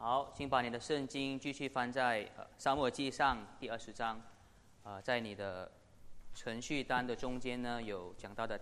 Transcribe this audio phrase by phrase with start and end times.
[0.00, 2.24] 好，请把你的圣经继续翻在
[2.56, 4.20] 《沙漠记上》第二十章。
[4.84, 5.68] 啊，在你的
[6.36, 8.58] 程序单的中间呢，有讲到的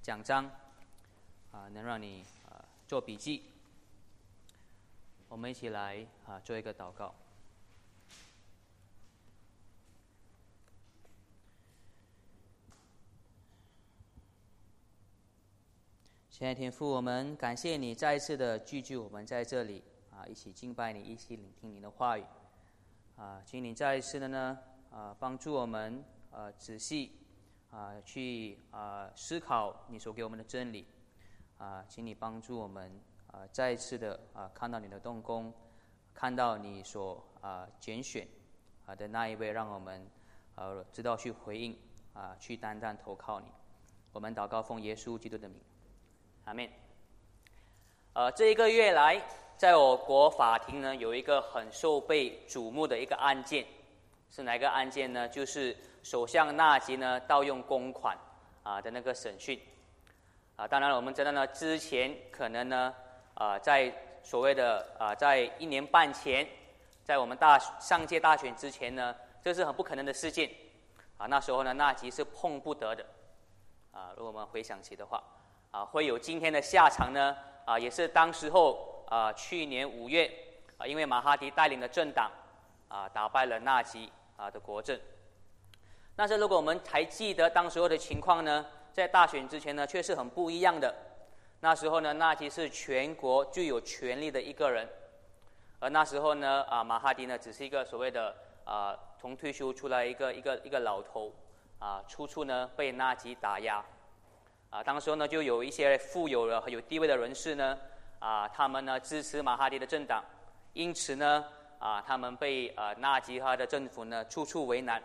[0.00, 0.50] 奖章，
[1.50, 3.50] 啊，能让你啊做笔记。
[5.28, 7.14] 我们一起来啊做一个祷告。
[16.30, 19.84] 亲爱的天父，我们感谢你再一次的聚聚我们在这里。
[20.26, 22.24] 一起敬拜你，一起聆听你的话语。
[23.16, 24.58] 啊，请你再一次的呢，
[24.90, 27.12] 啊，帮助我们，啊，仔细，
[27.70, 30.86] 啊，去啊思考你所给我们的真理。
[31.58, 35.52] 啊，请你帮助我们，啊，再一次的啊看到你的动工，
[36.12, 38.26] 看到你所啊拣选
[38.86, 40.04] 啊的那一位，让我们
[40.56, 41.78] 呃知道去回应，
[42.14, 43.46] 啊，去单单投靠你。
[44.12, 45.60] 我们祷告奉耶稣基督的名，
[46.46, 46.68] 阿门。
[48.14, 49.22] 呃，这一个月来。
[49.56, 53.64] 在我国法庭呢，有一个很受被瞩目的一个案件，
[54.28, 55.28] 是哪个案件呢？
[55.28, 58.18] 就是首相纳吉呢盗用公款
[58.64, 59.60] 啊的那个审讯。
[60.56, 62.92] 啊，当然了，我们知道呢，之前可能呢，
[63.34, 63.92] 啊，在
[64.24, 66.44] 所谓的啊，在一年半前，
[67.04, 70.50] 在我们大上届大选之前呢，这是很不可能的事件。
[71.18, 73.06] 啊，那时候呢，纳吉是碰不得的。
[73.92, 75.22] 啊，如果我们回想起的话，
[75.70, 77.36] 啊，会有今天的下场呢？
[77.64, 78.88] 啊，也是当时候。
[79.12, 80.32] 啊，去年五月，
[80.78, 82.32] 啊，因为马哈迪带领的政党，
[82.88, 84.98] 啊，打败了纳吉啊的国政。
[86.16, 90.94] 但是，如果我们还记得当时候的情况呢，在大选之前呢，却是很不一样的。
[91.60, 94.88] 那时候呢，纳吉是全国最有权力的一个人，
[95.78, 101.30] 而那时候呢，啊，马哈迪呢，只是一个所谓的啊，从退休出来一个一个一个老头，
[101.78, 103.84] 啊，处处呢被纳吉打压。
[104.70, 107.78] 啊，当时候呢，就有一些富有的、有地位的人士呢。
[108.22, 110.24] 啊，他们呢支持马哈迪的政党，
[110.74, 111.44] 因此呢，
[111.80, 115.02] 啊，他们被呃纳吉哈的政府呢处处为难。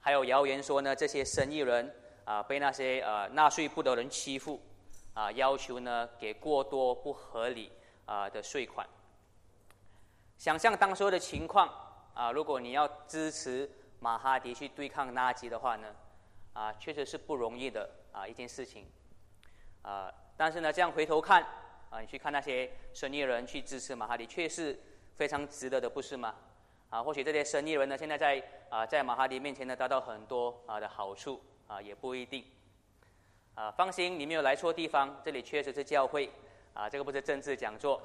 [0.00, 1.90] 还有谣言说呢，这些生意人
[2.26, 4.60] 啊被那些呃纳税部的人欺负，
[5.14, 7.72] 啊，要求呢给过多不合理
[8.04, 8.86] 啊的税款。
[10.36, 11.66] 想象当时的情况
[12.12, 13.68] 啊，如果你要支持
[13.98, 15.88] 马哈迪去对抗纳吉的话呢，
[16.52, 18.86] 啊，确实是不容易的啊一件事情。
[19.80, 21.42] 啊，但是呢，这样回头看。
[21.88, 24.78] 啊，你去看那些生意人去支持马哈迪，确实
[25.16, 26.34] 非常值得的，不是吗？
[26.90, 32.44] 啊，或许这些生意人呢，现在在啊，在马哈迪面前呢，得到很多啊的好处啊，也不一定。
[33.54, 36.30] 啊，放心，你没有来错地方，这里确实是教会
[36.74, 38.02] 啊，这个不是政治讲座。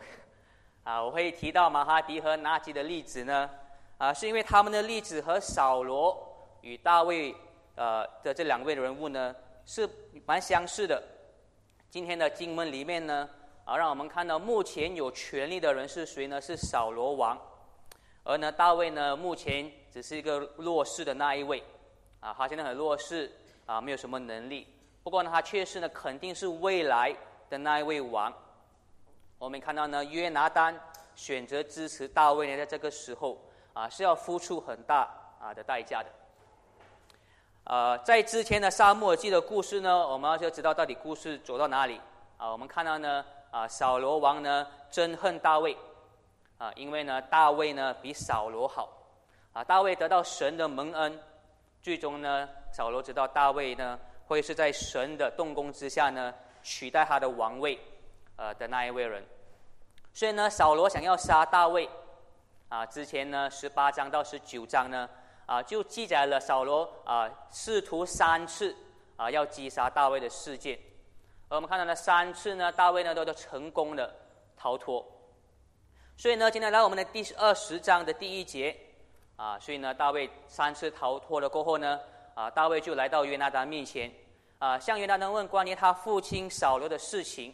[0.83, 3.49] 啊，我会提到马哈迪和纳吉的例子呢，
[3.97, 7.35] 啊，是因为他们的例子和扫罗与大卫
[7.75, 9.89] 呃的这两位人物呢，是
[10.25, 11.03] 蛮相似的。
[11.89, 13.29] 今天的经文里面呢。
[13.71, 16.41] 好，让我们看到目前有权力的人是谁呢？
[16.41, 17.39] 是扫罗王，
[18.21, 21.63] 而呢大卫呢，目前只是一个弱势的那一位，
[22.19, 23.31] 啊，他现在很弱势，
[23.65, 24.67] 啊，没有什么能力。
[25.03, 27.15] 不过呢，他确实呢，肯定是未来
[27.49, 28.33] 的那一位王。
[29.39, 30.77] 我们看到呢，约拿丹
[31.15, 36.09] 选择支持大卫呢，在这个时候啊，是要付出很大啊的代价的。
[37.63, 42.01] 呃，在之前的沙漠记的故事呢，我们要知道到底故事走到哪里
[42.35, 42.51] 啊？
[42.51, 43.23] 我们看到呢。
[43.51, 45.77] 啊，扫罗王呢憎恨大卫，
[46.57, 48.89] 啊，因为呢大卫呢比扫罗好，
[49.51, 51.21] 啊，大卫得到神的蒙恩，
[51.81, 57.77] 最终呢扫罗知道大卫呢会是在神的动工之下呢取代他的王位，
[58.37, 59.21] 呃的那一位人，
[60.13, 61.89] 所以呢扫罗想要杀大卫，
[62.69, 65.09] 啊，之前呢十八章到十九章呢
[65.45, 68.73] 啊就记载了扫罗啊试图三次
[69.17, 70.79] 啊要击杀大卫的事件。
[71.51, 74.09] 而我们看到呢，三次呢，大卫呢都都成功的
[74.55, 75.05] 逃脱。
[76.15, 78.73] 所以呢，今天来我们的第二十章的第一节
[79.35, 81.99] 啊，所以呢，大卫三次逃脱了过后呢，
[82.35, 84.09] 啊，大卫就来到约拿丹面前
[84.59, 87.53] 啊，向约拿丹问关于他父亲扫罗的事情。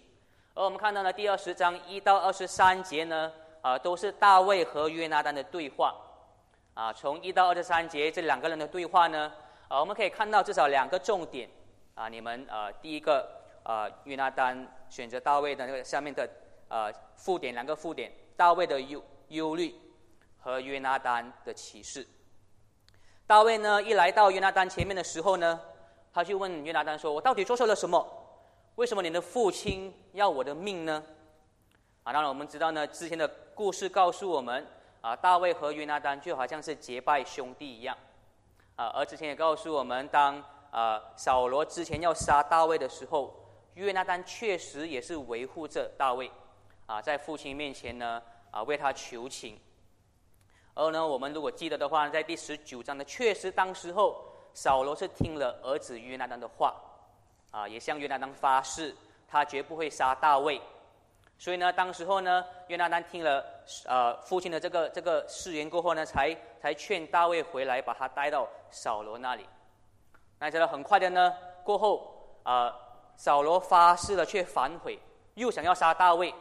[0.53, 5.95] 而我们看到呢，第二十章一到二十三节呢，啊，都是大卫和约拿丹的对话。
[6.75, 9.33] 啊，从一到二十三节这两个人的对话呢，
[9.67, 11.49] 啊，我们可以看到至少两个重点
[11.95, 13.27] 啊，你们呃，第一个。
[13.67, 16.25] 啊，约拿丹选择大卫的那个下面的
[16.69, 19.75] 呃附点两个附点，大卫的忧忧虑
[20.39, 22.07] 和约拿丹的启示。
[23.25, 25.59] 大卫呢一来到约拿丹前面的时候呢，
[26.13, 28.01] 他就问约拿丹说：“我到底做错了什么？
[28.75, 31.03] 为什么你的父亲要我的命呢？”
[32.03, 34.65] 啊，当然我们知道呢，之前的故事告诉我们
[35.01, 37.97] 啊，大卫和约拿丹就好像是结拜兄弟一样
[38.77, 40.41] 啊，而之前也告诉我们，当
[40.71, 43.43] 啊扫罗之前要杀大卫的时候。
[43.77, 46.31] 约拿丹确实也是维护着大卫，
[46.87, 48.19] 啊，在父亲面前呢，
[48.49, 49.55] 啊为他求情。
[50.73, 56.73] 而呢，我们如果记得的话，在第十九章呢，确实当时候扫罗是听了儿子约拿丹的话，
[57.51, 58.95] 啊，也向约拿丹发誓，
[59.27, 60.59] 他绝不会杀大卫。
[61.37, 63.45] 所以呢，当时候呢，约拿丹听了
[63.85, 69.47] 呃父亲的这个这个誓言过后呢，才才劝大卫回来，把他带到扫罗那里。
[70.39, 71.31] 那这个很快的呢，
[71.63, 72.75] 过后啊，
[73.17, 74.97] 扫罗发誓了，却反悔，
[75.33, 76.33] 又想要杀大卫。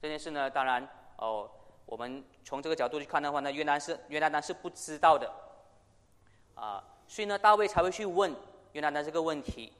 [0.00, 1.46] 这件事呢，当然哦，
[1.84, 5.30] 我们从这个角度去看的话呢，约拿是约拿丹是不知道的
[6.54, 8.34] 啊，所以呢，大卫才会去问
[8.72, 9.70] 约拿丹这个问题。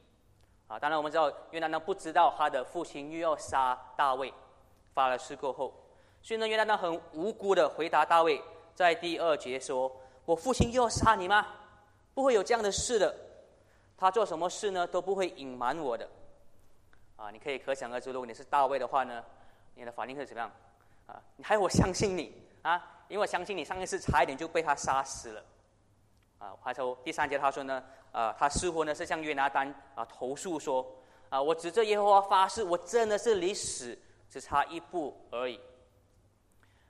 [0.68, 4.32] 啊，当然我们知道约拿丹不知道他的父亲又要杀大卫，
[4.92, 5.72] 发了誓过后，
[6.20, 8.42] 所以呢，约拿丹很无辜的回答大卫，
[8.74, 9.90] 在第二节说
[10.26, 11.46] ：“我父亲又要杀你吗？
[12.14, 13.14] 不会有这样的事的，
[14.00, 16.08] 他做什么事呢都不会隐瞒我的。”
[17.16, 19.22] 啊，你可以可想而知，如果你是大卫的话呢，
[19.74, 20.50] 你的反应是怎么样？
[21.06, 25.44] 啊，你还我相信你啊，因为我相信你上一次差一点就被他杀死了。
[26.38, 27.84] 啊，还有第三节他说呢。
[28.12, 30.84] 啊，他似乎呢是向约拿丹啊投诉说，
[31.28, 33.96] 啊，我指着耶和华发誓，我真的是离死
[34.28, 35.60] 只差一步而已。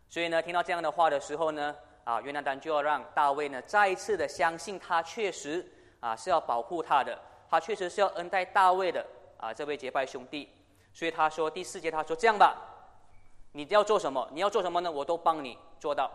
[0.08, 7.18] 所以呢，听到这样的话的时候呢，啊，约拿丹就要让大卫呢再一次的相信他确实啊是要保护他的，
[7.48, 9.06] 他确实是要恩待大卫的
[9.38, 10.48] 啊这位结拜兄弟。
[10.92, 12.56] 所以他说第四节他说这样吧，
[13.52, 14.28] 你要做什么？
[14.32, 14.90] 你要做什么呢？
[14.90, 16.10] 我都帮你做到。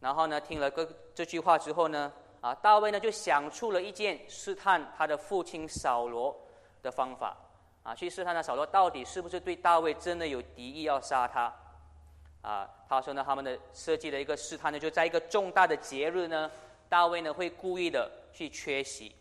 [0.00, 2.12] 然后呢，听了个这句话之后呢。
[2.42, 6.34] 啊，大卫呢就想出了一件试探他的父亲扫罗
[6.80, 7.36] 的方法，
[7.82, 11.54] 啊，去试探他扫罗到底是不是对大卫真的有敌意要杀他，
[12.40, 16.50] 啊，他说呢，他们的设计的一个试探呢，就在一个重大的节日呢，
[16.88, 19.14] 大卫呢会故意的去缺席，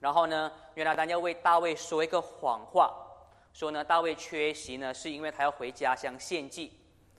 [0.00, 2.94] 然后呢，约拿丹要为大卫说一个谎话，
[3.52, 6.72] 说呢，大卫缺席呢是因为他要回家乡献祭，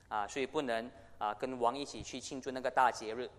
[0.09, 3.29] 啊，所以不能啊跟王一起去庆祝那个大节日。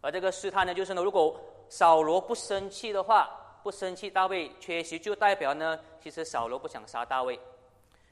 [0.00, 1.38] 而这个试探呢，就是呢，如果
[1.68, 7.38] 扫罗不生气的话，不生气，大卫缺席，就代表呢，其实扫罗不想杀大卫。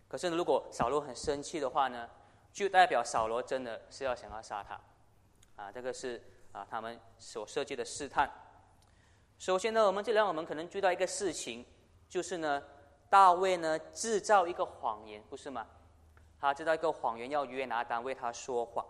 [0.09, 2.09] 可是如果扫罗很生气的话呢，
[2.53, 4.81] 就代表扫罗真的是要想要杀他。
[5.57, 6.23] 啊，这个是
[6.53, 8.31] 啊，他们所设计的试探。
[9.41, 11.65] 首先呢，我们这里我们可能注意到一个事情，
[12.11, 12.63] 就是呢，
[13.09, 15.67] 大卫呢制造一个谎言，不是吗？
[16.39, 18.85] 他制造一个谎言，要约拿单为他说谎。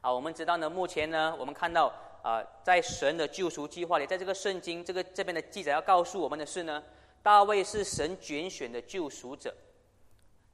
[0.00, 1.92] 啊，我们知道呢，目前呢，我们看到
[2.22, 6.80] 啊，在神的救赎计划里，在这个圣经这个这边的记载要告诉我们的是呢，
[7.20, 9.52] 大卫是神拣选的救赎者，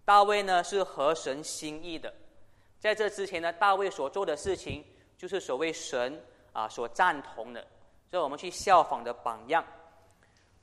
[0.06, 2.10] 大卫呢是合神心意的，
[2.80, 4.82] 在这之前呢，大卫所做的事情
[5.18, 6.24] 就是所谓神
[6.54, 7.66] 啊所赞同的，
[8.10, 9.64] 所以我们去效仿的榜样。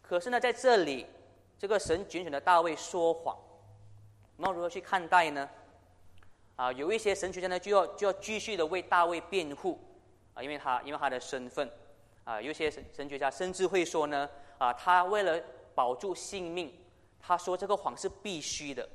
[0.02, 1.06] 可是呢，在这里，
[1.58, 3.38] 这个神拣选的大卫说谎，
[4.38, 5.50] 我们如何去看待呢？
[6.56, 9.78] 啊，有一些神学家呢，就要就要继续的为大卫辩护，
[10.34, 11.70] 啊，因为他因为他的身份，
[12.24, 15.38] 啊，有些神神学家甚至会说呢，啊，他为了
[15.74, 16.74] 保住性命，
[17.20, 18.88] 他说这个谎是必须的，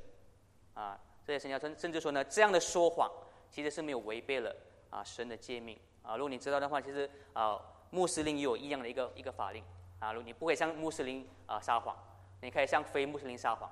[0.73, 3.11] 啊，这些神学家甚甚至说呢，这样的说谎
[3.51, 4.55] 其实是没有违背了
[4.89, 7.61] 啊神的诫命，啊，如果你知道的话，其实啊
[7.91, 9.63] 穆斯林也有一样的一个一个法令，
[9.99, 11.95] 啊，如你不可以向穆斯林啊撒谎，
[12.41, 13.71] 你可以向非穆斯林撒谎，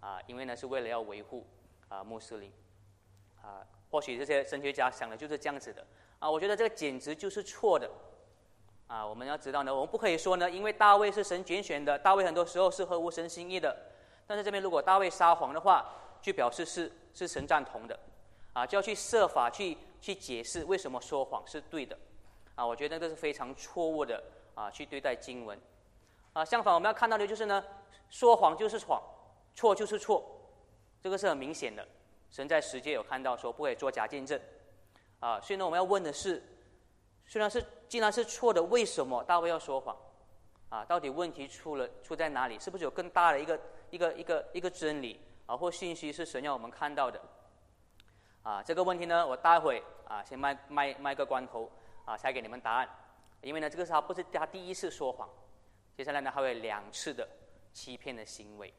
[0.00, 1.46] 啊，因为呢是为了要维护
[1.88, 2.52] 啊穆斯林。
[3.42, 5.82] 啊，或许这些神学家想的就是这样子的
[6.18, 7.90] 啊，我觉得这个简直就是错的
[8.86, 9.06] 啊！
[9.06, 13.74] 我们要知道呢，我们不可以说呢，因为大卫是神拣选的，大卫很多时候是合乎神心意的。
[14.26, 15.90] 但是这边如果大卫撒谎的话，
[16.20, 17.98] 就表示是是神赞同的
[18.52, 21.98] 啊，就要去设法去去解释为什么说谎是对的
[22.54, 22.66] 啊！
[22.66, 24.22] 我觉得这是非常错误的
[24.54, 25.58] 啊，去对待经文
[26.32, 26.44] 啊。
[26.44, 27.64] 相反，我们要看到的就是呢，
[28.08, 29.02] 说谎就是谎，
[29.54, 30.24] 错就是错，
[31.02, 31.86] 这个是很明显的。
[32.30, 34.40] 神在实界有看到说不可以做假见证，
[35.18, 36.42] 啊，所以呢，我们要问的是，
[37.26, 39.96] 虽然是既然是错的，为什么大卫要说谎？
[40.68, 42.56] 啊，到底问题出了出在哪里？
[42.58, 47.20] 是不是有更大的一个一个一个一个真理啊或信息是神要我们看到的？
[48.44, 51.68] 啊，这个问题呢，我待会啊先卖卖卖个关头
[52.04, 52.88] 啊，才给你们答案，
[53.40, 55.28] 因为呢，这个是他不是他第一次说谎，
[55.96, 57.28] 接下来呢还会两次的
[57.72, 58.72] 欺骗的行为。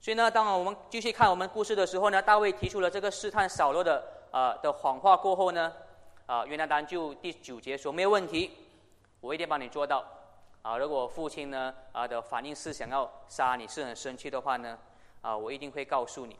[0.00, 5.72] 所以呢，当我们继续看我们故事的时候呢，大卫提出了这个试探扫罗的啊的谎话过后呢，
[6.26, 8.50] 啊约拿丹就第九节说没有问题，
[9.20, 10.04] 我一定帮你做到。
[10.62, 14.78] 啊，如果父亲呢啊的反应是想要杀你，是很生气的话呢，
[15.20, 16.36] 啊我一定会告诉你。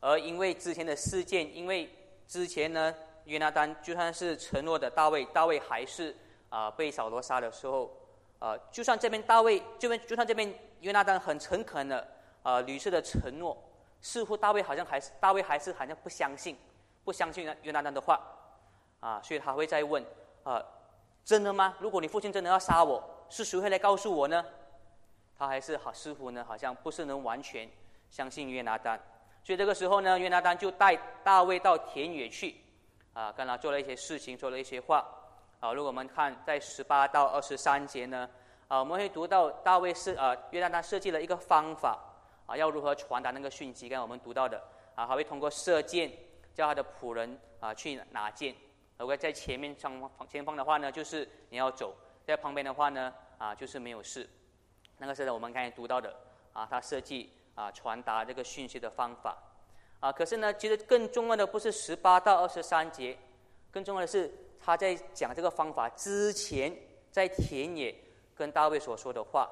[0.00, 1.90] 而因为之前的事件，因为
[2.26, 2.94] 之前呢
[3.28, 6.16] 约拿丹就算是承诺的大卫，大卫还是
[6.48, 7.88] 啊被扫罗杀的时候，
[8.40, 12.08] 啊就算这边大卫这边就算这边约拿丹很诚恳的。
[12.44, 13.54] 啊，屡次的承诺，
[14.00, 16.56] 似乎大卫好像还是大卫还是好像不相信，
[17.04, 18.18] 不相信约拿单的话，
[19.00, 20.02] 啊，所以他会再问，
[20.44, 20.64] 啊，
[21.24, 21.74] 真的吗？
[21.78, 24.42] 如果你父亲真的要杀我，是谁会来告诉我呢？
[25.36, 27.68] 他还是好似乎呢，好像不是能完全
[28.08, 28.98] 相信约拿单，
[29.44, 32.56] 所以这个时候呢，约拿单就带大卫到田野去，
[33.18, 35.04] 啊，跟他做了一些事情，说了一些话，
[35.58, 38.30] 啊，如果我们看在十八到二十三节呢，
[38.68, 41.98] 啊，我们会读到大卫设啊约旦他设计了一个方法，
[42.46, 44.62] 啊，要如何传达那个讯息，刚才我们读到的，
[44.94, 46.12] 啊，还会通过射箭
[46.54, 48.54] 叫他的仆人啊去拿箭，
[48.98, 51.92] 如果在前面上方前方的话呢，就是你要走，
[52.24, 54.30] 在旁边的话呢，啊，就是没有事。
[54.98, 56.14] 那个是我们刚才读到的
[56.52, 59.36] 啊，他设计啊传达这个讯息的方法。
[60.00, 60.12] 啊。
[60.12, 63.16] 可是呢，其实更重要的不是十八到二十三节，
[63.70, 66.74] 更重要的是他在讲这个方法之前，
[67.10, 67.94] 在田野
[68.34, 69.48] 跟大卫所说的话，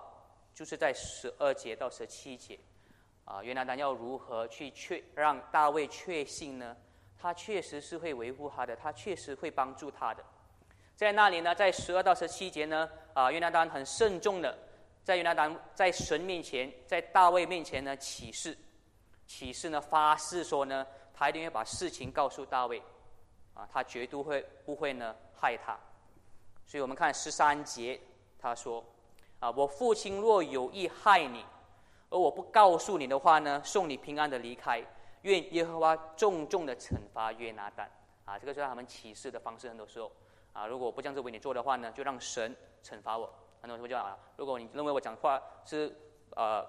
[0.55, 2.59] 就是在十二节到十七节
[3.25, 3.43] 啊。
[3.43, 6.77] 约拿丹要如何去确让大卫确信呢？
[7.19, 10.23] 他确实是会维护他的，他确实会帮助他的。
[10.95, 14.57] 在那里呢，在十二到十七节呢，啊，约拿丹很慎重的。
[15.03, 18.57] 在约拿丹在神面前，在大卫面前呢起誓，
[19.27, 22.83] 起誓呢发誓说呢，他一定会把事情告诉大卫，
[23.55, 25.79] 啊，他绝对会不会呢害他。
[26.65, 28.01] 所以我们看十三节，
[28.39, 28.85] 他说，
[29.41, 31.45] 啊，我父亲若有意害你，
[32.11, 34.85] 而我不告诉你的话呢，送你平安的离开，
[35.23, 37.91] 愿耶和华重重的惩罚约拿丹。
[38.25, 40.11] 啊，这个是他们起誓的方式，很多时候，
[40.53, 43.33] 啊，如果我不这样子为你做的话呢，就让神惩罚我。
[43.61, 45.97] 很多时候就啊，如果你认为我讲话是
[46.31, 46.65] 呃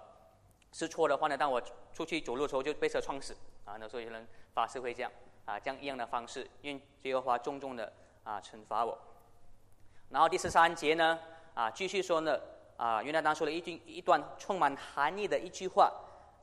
[0.71, 1.62] 是错的话呢，当我
[1.93, 3.77] 出去走路的时候就被车撞死啊。
[3.79, 5.12] 那时候有人发誓会这样
[5.45, 7.91] 啊，这样一样的方式，愿耶和华重重的
[8.24, 8.97] 啊惩罚我。
[10.09, 11.19] 然后第十三节呢
[11.53, 12.39] 啊，继续说呢
[12.77, 15.91] 啊，原来当说了一句一段充满含义的一句话，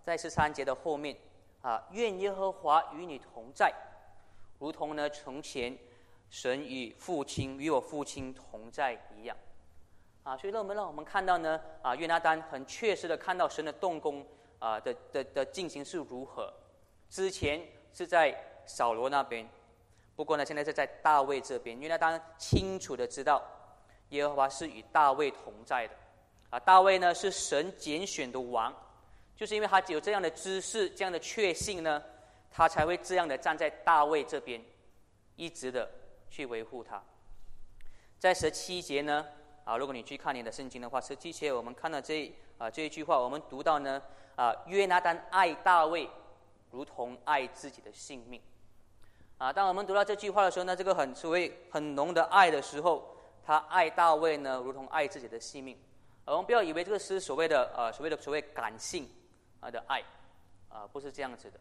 [0.03, 1.17] 在十三节的后面
[1.63, 3.73] 啊，愿耶和华与你同在，
[4.59, 5.79] 如同呢从前
[6.29, 9.37] 神与父亲与我父亲同在一样。
[10.25, 14.27] 啊，所以让我们让我们看到呢，啊，约拿丹很确实的看到神的动工
[14.59, 16.51] 啊的的的进行是如何。
[17.11, 17.61] 之前
[17.93, 19.47] 是在扫罗那边，
[20.17, 21.79] 不过呢，现在是在大卫这边。
[21.79, 23.43] 约拿丹清楚的知道，
[24.09, 25.95] 耶和华是与大卫同在的。
[26.49, 28.75] 啊，大卫呢是神拣选的王，
[29.37, 32.03] 就是因为他只有这样的知识、这样的确信呢，
[32.51, 34.65] 他才会这样的站在大卫这边，
[35.37, 35.87] 一直的
[36.31, 37.05] 去维护他。
[38.19, 39.27] 在十七节呢。
[39.65, 44.01] 啊，如果你去看你的圣经的话，是之前我们看到这啊这一句话，我们读到呢
[44.37, 46.09] 啊约拿丹爱大卫，
[46.71, 48.41] 如同爱自己的性命。
[49.39, 55.77] 啊，当我们读到这句话的时候呢，这个很所谓很浓的爱的时候，他爱大卫呢，如同爱自己的性命。
[56.27, 59.09] 我们不要以为这个是所谓的呃所谓的所谓感性
[59.61, 60.03] 啊的爱，
[60.69, 61.61] 啊不是这样子的。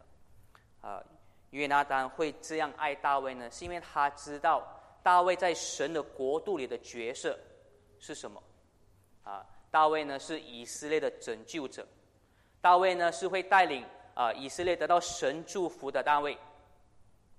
[0.80, 1.02] 啊，
[1.50, 4.62] 约拿丹会这样爱大卫呢，是因为他知道
[5.02, 7.38] 大卫在神的国度里的角色。
[8.04, 8.42] 是什么？
[9.22, 11.86] 啊，大卫呢是以色列的拯救者，
[12.60, 13.82] 大卫呢是会带领
[14.12, 16.36] 啊以色列得到神祝福的大卫，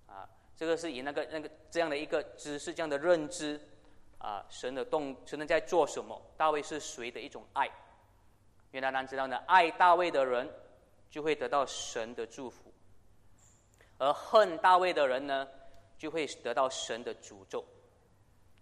[0.08, 3.62] 啊，这个是以那个那个这样的一个知识、这样的认知，
[4.18, 6.20] 啊，神的动，神在做什么？
[6.36, 7.70] 大卫是谁的一种爱？
[8.72, 10.52] 约拿单知道呢，爱大卫的人
[11.12, 12.74] 就会得到神的祝福，
[14.00, 15.48] 而恨大卫的人呢，
[15.96, 17.64] 就会得到神的诅咒，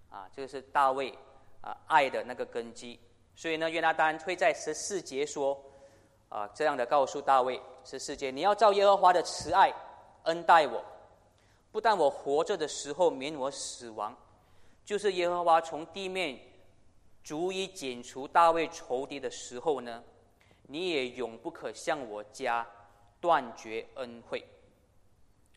[0.10, 1.18] 啊，这个是大卫。
[1.64, 3.00] 啊，爱的那个根基，
[3.36, 5.58] 所以呢，约拿丹会在十四节说，
[6.28, 9.74] 啊，这样的告诉大卫，十四节，你要照耶和华的慈爱
[10.24, 10.84] 恩待我，
[11.72, 14.14] 不但我活着的时候免我死亡，
[14.84, 16.38] 就是耶和华从地面
[17.24, 20.04] 足以剪除大卫仇敌的时候呢，
[20.64, 22.68] 你也永不可向我家
[23.22, 24.46] 断绝恩惠。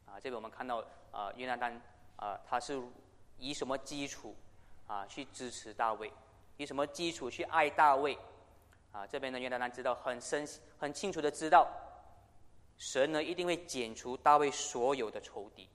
[0.04, 1.82] 啊，这个我们看到啊，约拿丹
[2.14, 2.80] 啊，他是
[3.38, 4.36] 以什么基础？
[4.86, 6.12] 啊，去支持大卫，
[6.56, 8.16] 以什么基础去爱大卫？
[8.92, 10.46] 啊，这边呢，约拿丹知道很深、
[10.78, 11.68] 很清楚的知道，
[12.78, 15.68] 神呢一定会剪除大卫所有的仇敌。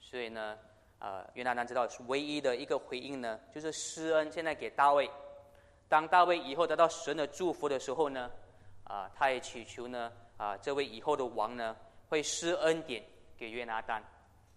[0.00, 0.56] 所以呢，
[0.98, 5.10] 啊，约拿丹知道唯一的一个回应呢，就是施恩现在给大卫。
[5.88, 8.30] 当大卫以后得到神的祝福的时候呢，
[8.84, 11.76] 啊，他也祈求呢，啊，这位以后的王呢，
[12.08, 13.04] 会施恩典
[13.36, 14.02] 给约拿丹，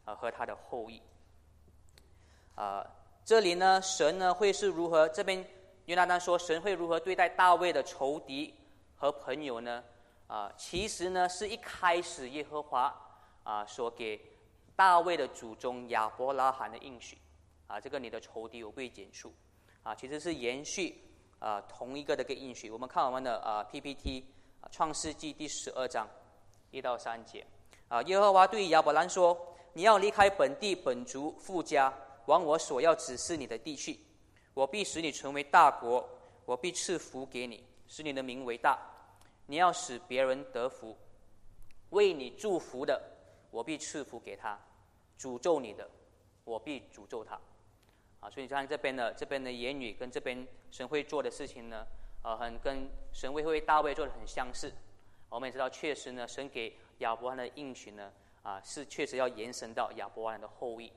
[0.05, 1.01] 啊，和他的后裔，
[2.55, 2.85] 啊。
[3.25, 5.07] 这里呢，神呢会是如何？
[5.09, 5.45] 这边
[5.85, 8.53] 约拿丹说，神会如何对待大卫的仇敌
[8.95, 9.83] 和朋友呢？
[10.27, 12.95] 啊，其实呢是一开始耶和华
[13.43, 14.19] 啊所给
[14.75, 17.17] 大卫的祖宗亚伯拉罕的应许
[17.67, 19.33] 啊，这个你的仇敌我会减数
[19.83, 21.01] 啊，其实是延续
[21.39, 22.69] 啊同一个的个应许。
[22.71, 24.25] 我们看我们的啊 PPT
[24.61, 26.07] 啊创世纪第十二章
[26.71, 27.45] 一到三节。
[27.88, 29.35] 啊，耶和华对亚伯兰说
[29.73, 31.91] ：“你要离开本地本族富家，
[32.29, 34.00] 往我所要指示你的地去。
[34.53, 36.07] 我必使你成为大国，
[36.45, 38.77] 我必赐福给你，使你的名为大。
[39.48, 40.95] 你要使别人得福，
[41.89, 43.01] 为你祝福的，
[43.50, 44.55] 我必赐福给他；
[45.17, 45.89] 诅咒你的，
[46.43, 47.33] 我必诅咒他。”
[48.21, 51.88] 啊，所以你看这边的这边的言语跟这边神会做的事情呢，
[52.24, 54.71] 呃，很跟神会为大卫做的很相似。
[55.29, 56.71] 我们也知道，确实呢，神给。
[57.00, 58.12] 亚伯兰的应许呢，
[58.43, 60.91] 啊，是确实要延伸到亚伯兰的后裔，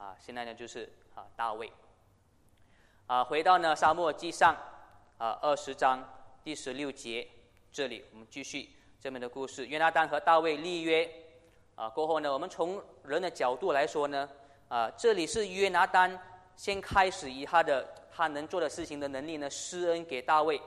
[0.00, 1.70] 啊，现在呢就是啊大卫，
[3.06, 4.56] 啊，回到呢沙漠记上，
[5.18, 6.02] 啊二十章
[6.42, 7.28] 第十六节
[7.70, 9.66] 这里，我们继续这边的故事。
[9.66, 11.06] 约拿丹和大卫立约，
[11.74, 14.26] 啊过后呢，我们从人的角度来说呢，
[14.68, 16.18] 啊这里是约拿丹
[16.56, 20.58] 先开始以他的他能做的事情的能力呢施恩给大卫，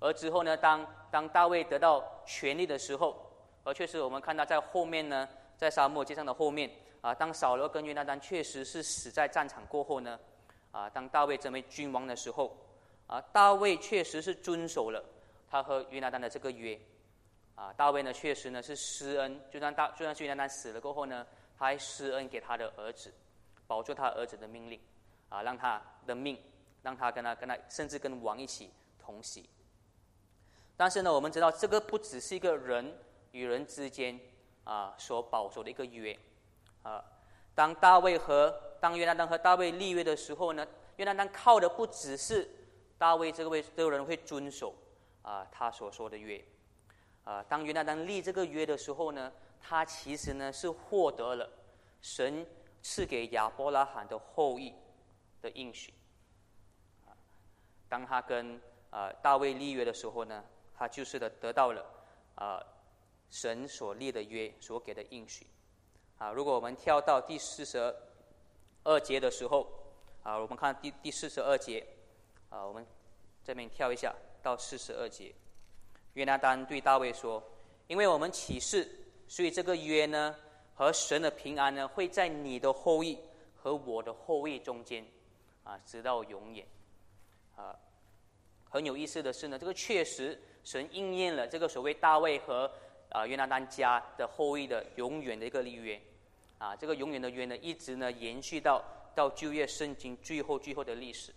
[0.00, 3.26] 而之后呢，当当大卫得到权力的时候。
[3.62, 5.26] 而确实，我们看到在后面呢，
[5.56, 10.18] 在沙漠街上的后面啊，当扫罗跟约拿丹确实是死在战场过后呢，
[10.72, 12.56] 啊，当大卫成为君王的时候，
[13.06, 15.04] 啊，大卫确实是遵守了
[15.50, 16.78] 他和约拿丹的这个约，
[17.54, 21.26] 啊，大卫呢确实呢是施恩，就算大，就算约拿丹死了过后呢，
[21.58, 23.12] 他还施恩给他的儿子，
[23.66, 24.80] 保住他儿子的命令，
[25.28, 26.38] 啊，让他的命，
[26.82, 29.48] 让他跟他跟他，甚至跟王一起同席。
[30.76, 32.92] 但是呢，我们知道这个不只是一个人。
[33.32, 34.18] 与人之间
[34.64, 36.18] 啊所保守的一个约
[36.82, 37.04] 啊，
[37.54, 42.48] 当大卫和当约拿丹和大卫立约的时候呢，约拿丹靠的不只是
[42.96, 44.74] 大卫这个位这个人会遵守
[45.22, 46.42] 啊他所说的约
[47.24, 51.48] 啊，当约拿丹立这个约的时候呢，他其实呢是获得了
[52.00, 52.46] 神
[52.82, 54.74] 赐给亚伯拉罕的后裔
[55.42, 55.92] 的应许
[57.06, 57.12] 啊，
[57.88, 58.60] 当他跟
[58.90, 60.44] 啊大卫立约的时候呢，
[60.74, 61.84] 他就是的得到了
[62.34, 62.62] 啊。
[63.32, 65.46] 神所立的约，所给的应许，
[66.20, 67.78] 啊，如果我们跳到第四十
[68.84, 69.66] 二节的时候，
[70.22, 71.82] 啊，我们看第第四十二节，
[72.50, 72.86] 啊，我们
[73.42, 75.34] 这边跳一下到四十二节，
[76.12, 77.42] 约拿丹对大卫说
[77.88, 78.86] ：“因为我们起誓，
[79.28, 80.36] 所以这个约呢，
[80.74, 83.18] 和神的平安呢，会在你的后裔
[83.56, 85.02] 和我的后裔中间，
[85.64, 86.66] 啊，直到永远。”
[87.56, 87.74] 啊，
[88.68, 92.70] 很有意思的是呢，这个确实神应验了这个所谓大卫和。
[93.12, 96.00] 啊，约拿丹家的后裔的永远的一个立约，
[96.60, 101.32] 啊，这个永远的约呢，一直呢延续到到旧约圣经最后最后的历史，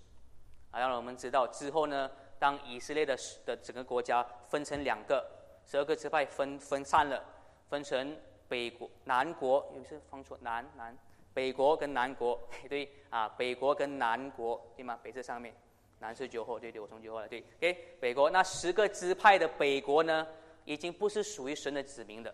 [0.70, 5.26] 啊，让我们知道之后呢，当以色列的的整个国家分成两个，
[5.66, 7.24] 十二个支派分分散了，
[7.70, 8.18] 分成
[8.50, 10.38] 北国、南国，有些放错？
[10.42, 10.96] 南南。
[11.34, 15.00] 北国跟南国， 对啊，北国跟南国对吗？
[15.02, 15.56] 北字上面，
[16.00, 20.28] 南是九后，对对，我从九后了，对，OK，北国那十个支派的北国呢？
[20.66, 22.34] 已经不是属于神的子民的，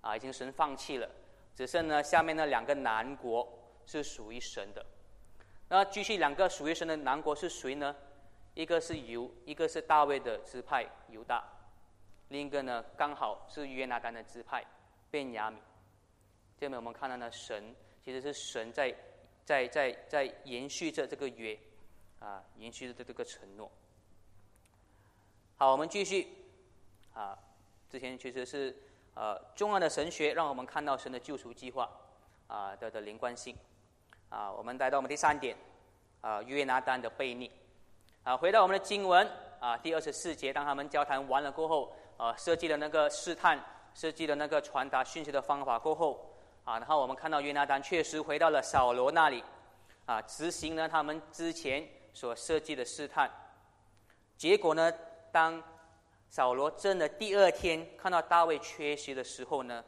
[0.00, 1.08] 啊，已经神放弃了，
[1.54, 3.46] 只剩呢下面那两个南国
[3.86, 4.84] 是属于神的。
[5.68, 7.94] 那继续两个属于神的南国是谁呢？
[8.54, 11.42] 一个是犹，一个是大卫的支派犹大，
[12.28, 14.64] 另一个呢刚好是约拿丹的支派
[15.10, 15.56] 便雅悯。
[16.58, 18.94] 这边我们看到呢，神其实是神在
[19.44, 21.58] 在在在延续着这个约，
[22.20, 23.72] 啊，延续着这个承诺。
[25.56, 26.28] 好，我们继续，
[27.14, 27.38] 啊。
[27.88, 28.74] 之前其实是
[29.14, 31.88] 呃重要的神学，让我们看到神的救赎计划
[32.46, 33.56] 啊的的连贯性
[34.28, 34.50] 啊。
[34.50, 35.56] 我们来到我们第三点
[36.20, 37.50] 啊约拿丹的悖逆
[38.24, 38.36] 啊。
[38.36, 39.28] 回到我们的经文
[39.60, 43.58] 啊第二十四节，当他们交谈完了过后啊，设计的那个试探，
[43.94, 49.42] 设计的那个传达讯息的方法过后啊，然后我们看到约拿丹确实回到了扫罗那里
[50.06, 53.30] 啊，执行了他们之前所设计的试探。
[54.36, 54.92] 结果呢，
[55.30, 55.62] 当
[56.32, 59.84] 扫罗真的第二天看到大卫缺席的时候呢，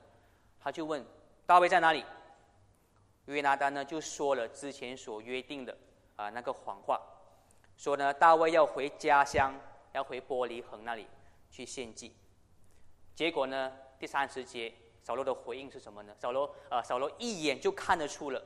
[0.61, 1.03] 他就问
[1.47, 2.05] 大卫在哪里。
[3.25, 5.75] 约拿丹呢就说了之前所约定的
[6.17, 7.01] 啊那个谎话，
[7.79, 9.55] 说呢大卫要回家乡，
[9.93, 11.07] 要回玻璃恒那里
[11.51, 12.15] 去献祭。
[13.15, 14.71] 结果呢第三十节
[15.03, 16.15] 扫罗的回应是什么呢？
[16.19, 18.45] 扫罗啊扫罗一眼就看得出了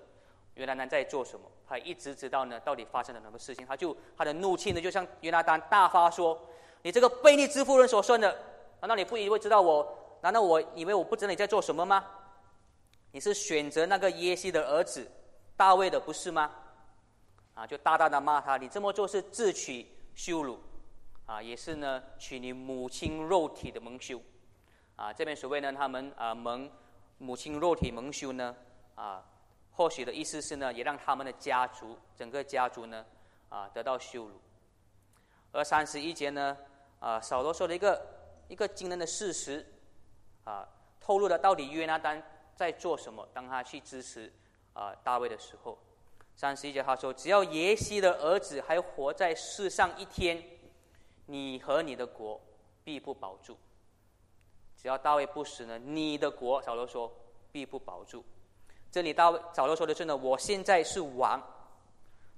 [0.55, 6.41] 约拿丹在做什么，他一直知道呢到底发生了什么事情，他就他的怒气呢就向约拿丹大发说。
[6.83, 8.37] 你这个悖逆之妇人所生的，
[8.81, 9.97] 难道你不以为知道我？
[10.21, 12.05] 难道我以为我不知道你在做什么吗？
[13.13, 15.09] 你是选择那个耶西的儿子
[15.57, 16.51] 大卫的，不是吗？
[17.55, 20.59] 啊，就大大的骂他，你这么做是自取羞辱，
[21.25, 24.21] 啊，也是呢取你母亲肉体的蒙羞，
[24.97, 26.71] 啊，这边所谓呢他们啊蒙
[27.19, 28.55] 母亲肉体蒙羞呢，
[28.97, 29.25] 啊，
[29.73, 33.05] 或许的意思是呢也让他们的家族整个家族呢
[33.49, 34.41] 啊得到羞辱，
[35.53, 36.57] 而三十一节呢。
[37.01, 38.07] 啊，扫罗说了一个
[38.49, 39.65] 一个惊人的事实，
[40.45, 40.69] 啊，
[41.01, 42.23] 透露了到底约拿丹
[42.57, 43.29] 在做什么。
[43.33, 44.33] 当他去支持
[44.73, 45.79] 啊大卫的时候，
[46.35, 50.43] 三十一节他说：“只要耶西的儿子还活在世上一天，
[51.27, 52.41] 你和你的国
[52.85, 53.57] 必不保住。
[54.77, 57.13] 只要大卫不死呢，你的国，扫罗说
[57.51, 58.25] 必不保住。
[58.91, 61.43] 这里大卫扫罗说的是呢，我现在是王，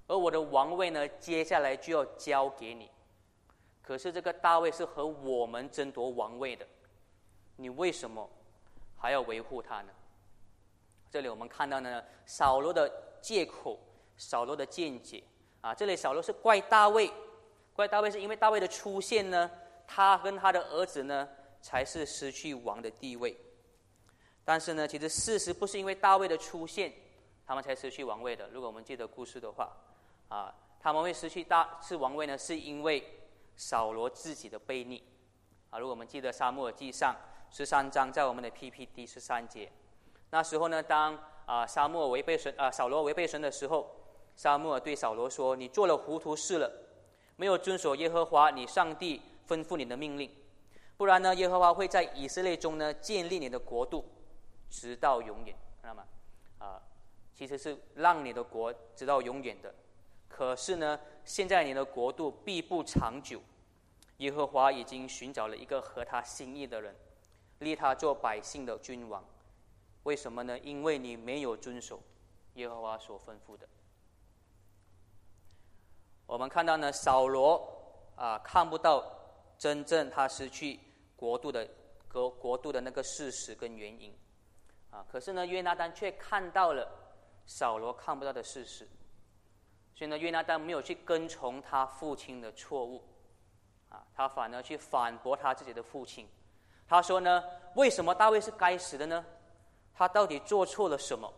[0.07, 2.90] 而我的王位呢，接下来就要交给你。
[3.90, 6.64] 可是这个大卫是和我们争夺王位的。”
[7.59, 8.31] 你为什么
[8.96, 9.88] 还要维护他呢？
[11.11, 12.88] 这里我们看到呢，扫罗的
[13.20, 13.76] 借口，
[14.16, 15.24] 扫罗的见解
[15.61, 15.74] 啊。
[15.74, 17.11] 这里扫罗是怪大卫，
[17.74, 19.50] 怪大卫是因为大卫的出现呢，
[19.88, 21.29] 他跟他的儿子呢
[21.61, 23.37] 才是失去王的地位。
[24.44, 26.92] 但是呢，其实事实不是因为大卫的出现，
[27.44, 28.48] 他们才失去王位的。
[28.50, 29.76] 如果我们记得故事的话，
[30.29, 33.05] 啊，他们会失去大是王位呢，是因为
[33.61, 35.03] 扫罗自己的悖逆
[35.68, 35.79] 啊。
[35.79, 37.14] 如果我们记得沙漠耳记上。
[37.53, 39.73] 十三章在我们的 PPT 十三节，
[40.31, 43.90] 那时候呢，当啊沙漠违背神啊扫罗违背神的时候，
[44.37, 46.70] 沙漠对扫罗说：“你做了糊涂事了，
[47.35, 50.31] 没有遵守耶和华你上帝吩咐你的命令，
[50.96, 54.05] 不然呢，耶和华会在以色列中呢建立你的国度，
[54.70, 56.07] 直到永远，看到吗？
[56.61, 56.81] 啊，
[57.35, 59.75] 其实是让你的国直到永远的。
[60.29, 63.40] 可是呢，现在你的国度必不长久，
[64.20, 66.96] 耶和华已经寻找了一个合他心意的人。”
[67.61, 69.22] 立他做百姓的君王，
[70.04, 70.59] 为什么呢？
[70.61, 72.00] 因为你没有遵守
[72.54, 73.68] 耶和华所吩咐的。
[76.24, 77.62] 我们看到呢，扫罗
[78.16, 79.04] 啊看不到
[79.59, 80.80] 真正他失去
[81.16, 81.68] 国度的
[82.11, 84.11] 国国度的那个事实跟原因，
[84.90, 86.90] 啊，可是呢，约拿丹却看到了
[87.44, 88.88] 扫罗看不到的事实，
[89.94, 93.04] 所以呢，约拿丹没有去跟从他父亲的错误，
[93.90, 96.26] 啊，他反而去反驳他自己的父亲。
[96.88, 97.44] 他说呢
[97.76, 99.24] ：“为什么大卫是该死的呢？
[99.92, 101.31] 他到底做错了什么？”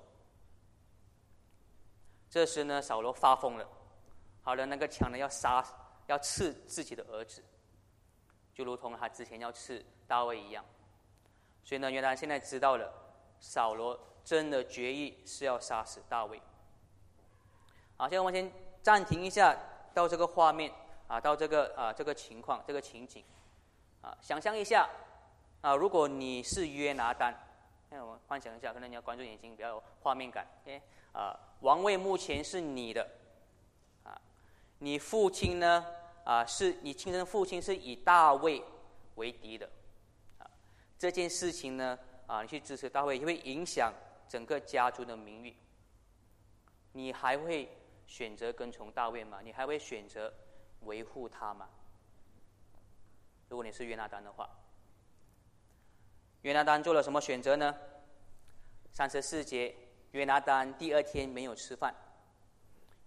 [2.30, 3.68] 这时呢，扫罗发疯了，
[4.42, 5.62] 好了，那个强人要杀、
[6.06, 7.44] 要刺自己的儿子，
[8.54, 10.64] 就如同他之前要刺大卫一样。
[11.62, 12.90] 所以呢，原来现在知道了，
[13.38, 16.40] 扫罗真的决意是要杀死大卫。
[17.98, 18.50] 好，现在我们先
[18.82, 19.54] 暂停一下，
[19.92, 20.72] 到这个画面
[21.08, 23.24] 啊，到这个啊这个情况、这个情景
[24.00, 24.88] 啊，想象一下。
[25.62, 27.32] 啊，如果你是约拿丹，
[27.88, 30.44] 那我们幻想一下，可能你要关注眼睛比较有画面感。
[30.64, 33.08] OK，啊，王位目前是你的，
[34.02, 34.20] 啊，
[34.78, 35.86] 你父亲呢？
[36.24, 38.60] 啊，是你亲生父亲是以大卫
[39.14, 39.70] 为敌的，
[40.38, 40.50] 啊，
[40.98, 43.92] 这件事情呢，啊，你去支持大卫，会影响
[44.28, 45.54] 整个家族的名誉。
[46.90, 47.68] 你还会
[48.08, 49.38] 选择跟从大卫吗？
[49.44, 50.32] 你还会选择
[50.84, 51.68] 维护他吗？
[53.48, 54.48] 如果你是约拿丹的话。
[56.42, 57.74] 约拿丹做了什么选择呢？
[58.90, 59.74] 三十四节，
[60.10, 61.94] 约拿丹第二天没有吃饭，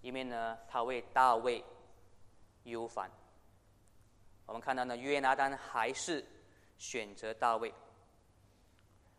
[0.02, 1.64] 因为呢，他为大卫
[2.64, 3.12] 忧烦。
[4.46, 6.26] 我们看到呢，约拿丹还是
[6.78, 7.74] 选择大卫，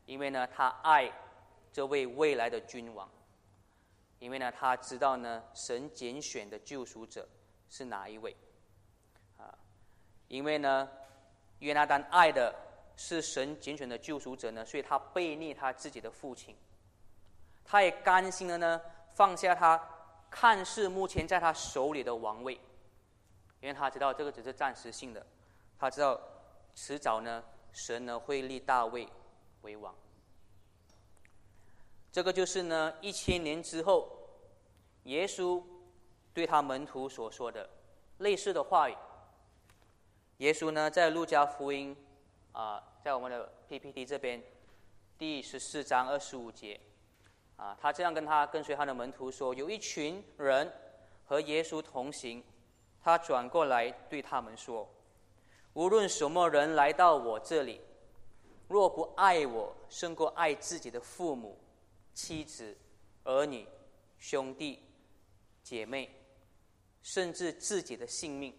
[0.07, 1.13] 因为呢，他爱
[1.71, 3.11] 这位未来的君王，
[4.19, 7.29] 因为呢，他知道呢，神拣选的救赎者
[7.69, 8.35] 是哪一位，
[10.29, 10.89] 因为呢，
[11.59, 12.55] 约拿丹爱的。
[12.99, 16.57] 是神拣选的救赎者呢，所以他背逆他自己的父亲，
[17.63, 18.81] 他也甘心的呢
[19.13, 19.79] 放下他
[20.31, 22.55] 看似目前在他手里的王位，
[23.61, 25.27] 因为他知道这个只是暂时性的，
[25.79, 26.19] 他知道
[26.75, 29.07] 迟早呢神呢会立大卫
[29.61, 29.95] 为王，
[32.11, 34.11] 这个就是呢一千年之后
[35.03, 35.63] 耶稣
[36.33, 37.69] 对他门徒所说的
[38.21, 38.97] 类似的话语。
[40.39, 41.97] 耶稣呢在路加福音。
[42.53, 44.43] 啊，在我们的 PPT 这边，
[45.19, 46.81] 第十四章二十五节，
[47.57, 50.73] 啊，他这样跟他跟随他的门徒说：有一群人
[51.27, 52.43] 和耶稣同行，
[52.99, 54.89] 他转过来对他们说：
[55.75, 57.79] 无论什么人来到我这里，
[58.69, 61.59] 若不爱我胜过爱自己的父母、
[62.15, 62.75] 妻子、
[63.25, 63.69] 儿女、
[64.19, 64.83] 兄弟、
[65.63, 66.11] 姐妹，
[67.03, 68.55] 甚至自己的性命，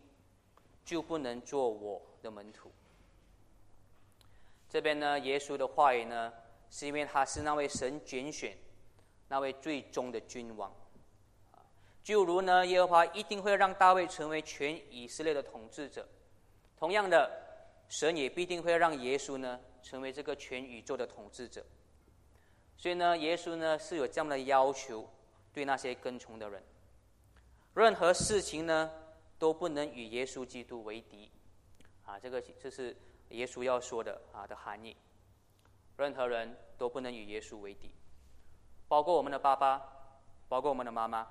[0.88, 2.71] 就不能做我的门徒。
[4.69, 6.32] 这边呢，耶稣的话语呢，
[6.71, 8.58] 是因为他是那位神拣选、
[9.28, 10.73] 那位最终的君王，
[12.02, 16.08] 就如呢，耶和华一定会让大卫成为全以色列的统治者，
[16.78, 17.30] 同样的，
[17.89, 21.65] 神也必定会让耶稣呢，成为这个全宇宙的统治者。
[22.78, 25.06] 所以呢，耶稣呢是有这样的要求，
[25.52, 26.63] 对那些跟从的人，
[27.73, 28.89] 任何事情呢
[29.38, 31.32] 都不能与耶稣基督为敌，
[32.06, 32.95] 啊，这个这是。
[33.32, 34.95] 耶稣要说的啊的含义，
[35.97, 37.93] 任何人都不能与耶稣为敌，
[38.88, 39.86] 包括我们的爸爸，
[40.47, 41.28] 包括我们的妈妈，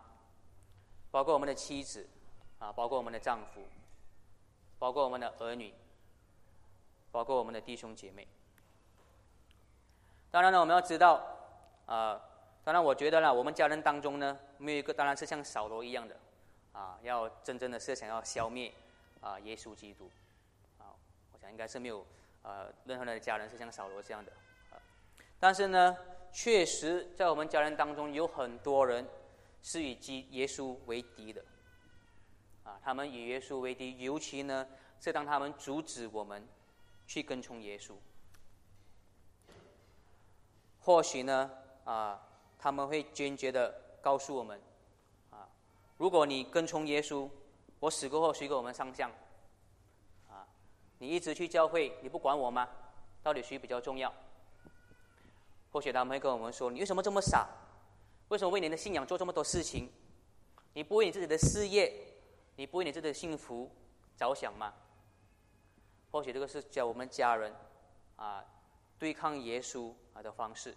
[1.11, 2.07] 包括我们的妻子，
[2.59, 3.62] 啊，包括我们的丈夫，
[4.79, 5.73] 包括我们的儿女，
[7.11, 8.29] 包括我们的弟兄姐妹。
[10.31, 11.27] 当然呢，我们要知道，
[11.87, 12.21] 啊，
[12.62, 16.14] 当然我觉得呢，我们家人当中呢，没有一个当然是像扫罗一样的，
[16.77, 18.71] 啊，要真正的是想要消灭
[19.23, 20.11] 啊耶稣基督，
[20.77, 20.93] 啊，
[21.33, 22.05] 我想应该是没有，
[22.43, 24.31] 呃，任何人的家人是像扫罗这样的。
[25.41, 25.97] 但是呢，
[26.31, 29.09] 确实在我们家人当中有很多人
[29.62, 31.43] 是与基耶稣为敌的，
[32.62, 34.67] 啊，他们与耶稣为敌，尤其呢
[35.01, 36.47] 是当他们阻止我们
[37.07, 37.95] 去跟从耶稣。
[40.81, 41.51] 或许呢，
[41.85, 42.21] 啊，
[42.59, 44.61] 他们会坚决的告诉我们，
[45.99, 47.29] 如果你跟从耶稣，
[47.81, 49.11] 我死过后谁给我们上香？
[50.29, 50.47] 啊，
[50.99, 52.69] 你一直去教会，你不管我吗？
[53.23, 54.13] 到底谁比较重要？
[55.73, 57.49] 或许他们会跟我们说：“你为什么这么傻？
[58.29, 59.91] 为什么为你的信仰做这么多事情？
[60.73, 61.93] 你不为你自己的事业，
[62.57, 63.71] 你不为你自己的幸福
[64.17, 64.73] 着想吗？”
[66.13, 67.55] 或许这个是教我们家人
[68.17, 68.43] 啊
[68.99, 70.75] 对抗耶稣啊的方式。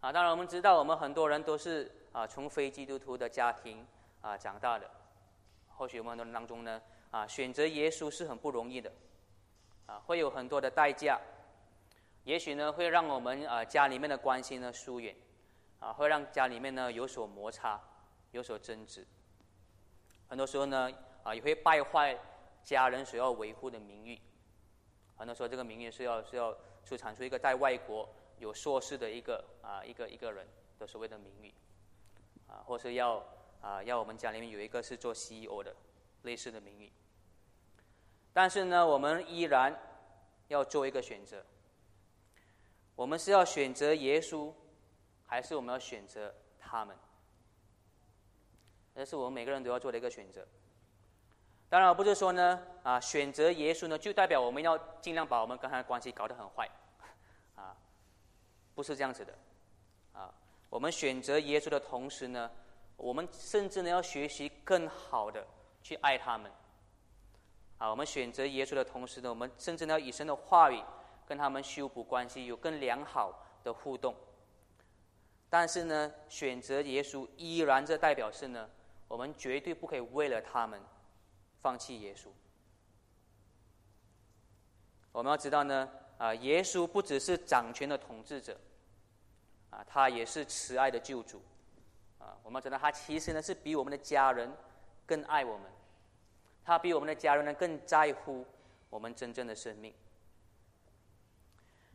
[0.00, 3.86] 啊，当然我们知道，我们很多人都是啊从非基督徒的家庭
[4.22, 4.90] 啊长大的。
[5.68, 8.90] 或许我们当中呢啊选择耶稣是很不容易的，
[9.84, 11.20] 啊会有很多的代价。
[12.24, 15.14] 也许呢，会让我们啊家里面的关系呢疏远，
[15.78, 17.78] 啊，会让家里面呢有所摩擦，
[18.32, 19.06] 有所争执。
[20.26, 20.90] 很多时候呢，
[21.22, 22.18] 啊，也会败坏
[22.64, 24.18] 家人所要维护的名誉。
[25.18, 30.48] 很多时候，这个名誉是要是要出产出一个在外国有硕士的一个啊一个一个人
[30.78, 31.54] 的所谓的名誉，
[32.48, 33.24] 啊，或是要
[33.60, 35.74] 啊要我们家里面有一个是做 CEO 的
[36.22, 36.92] 类似的名誉。
[38.32, 39.74] 但是呢，我们依然
[40.48, 41.44] 要做一个选择。
[42.94, 44.52] 我们是要选择耶稣，
[45.26, 46.96] 还是我们要选择他们？
[48.94, 50.46] 这是我们每个人都要做的一个选择。
[51.68, 56.70] 当然，不是说呢，啊，选择耶稣呢，就代表我们要尽量把我们跟他的关系搞得很坏，
[57.56, 57.76] 啊，
[58.74, 59.36] 不是这样子的，
[60.70, 62.50] 我们选择耶稣的同时呢，
[62.96, 65.46] 我们甚至呢要学习更好的
[65.82, 66.50] 去爱他们，
[67.78, 70.82] 啊，我们选择耶稣的同时呢，我们甚至呢要以神的话语。
[71.28, 74.14] 跟他们修补关系，有更良好的互动。
[75.50, 78.70] 但是呢，选择耶稣依然这代表是呢，
[79.08, 80.80] 我们绝对不可以为了他们
[81.60, 82.28] 放弃耶稣。
[85.10, 88.56] 我们要知道呢，啊，耶稣不只是掌权的统治者，
[89.76, 91.38] 啊，他也是慈爱的救主，
[92.18, 94.50] 啊，我们知道他其实呢是比我们的家人
[95.04, 95.70] 更爱我们，
[96.64, 98.42] 他比我们的家人呢更在乎
[98.88, 99.92] 我们真正的生命。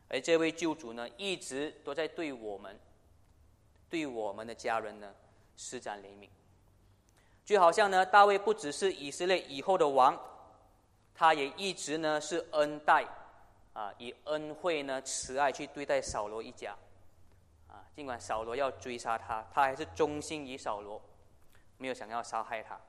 [0.08, 2.78] 而这位救主呢，一直都在对我们、
[3.90, 5.12] 对我们的家人呢
[5.56, 6.28] 施展怜悯。
[7.44, 10.16] 就好像呢，大卫不只是以色列以后的王，
[11.14, 13.04] 他也一直呢是恩待
[13.72, 16.76] 啊，以恩惠呢慈爱去对待扫罗一家。
[17.94, 21.00] 尽管扫罗要追杀他，他还是忠心于扫罗，
[21.76, 22.80] 没有想要杀害他。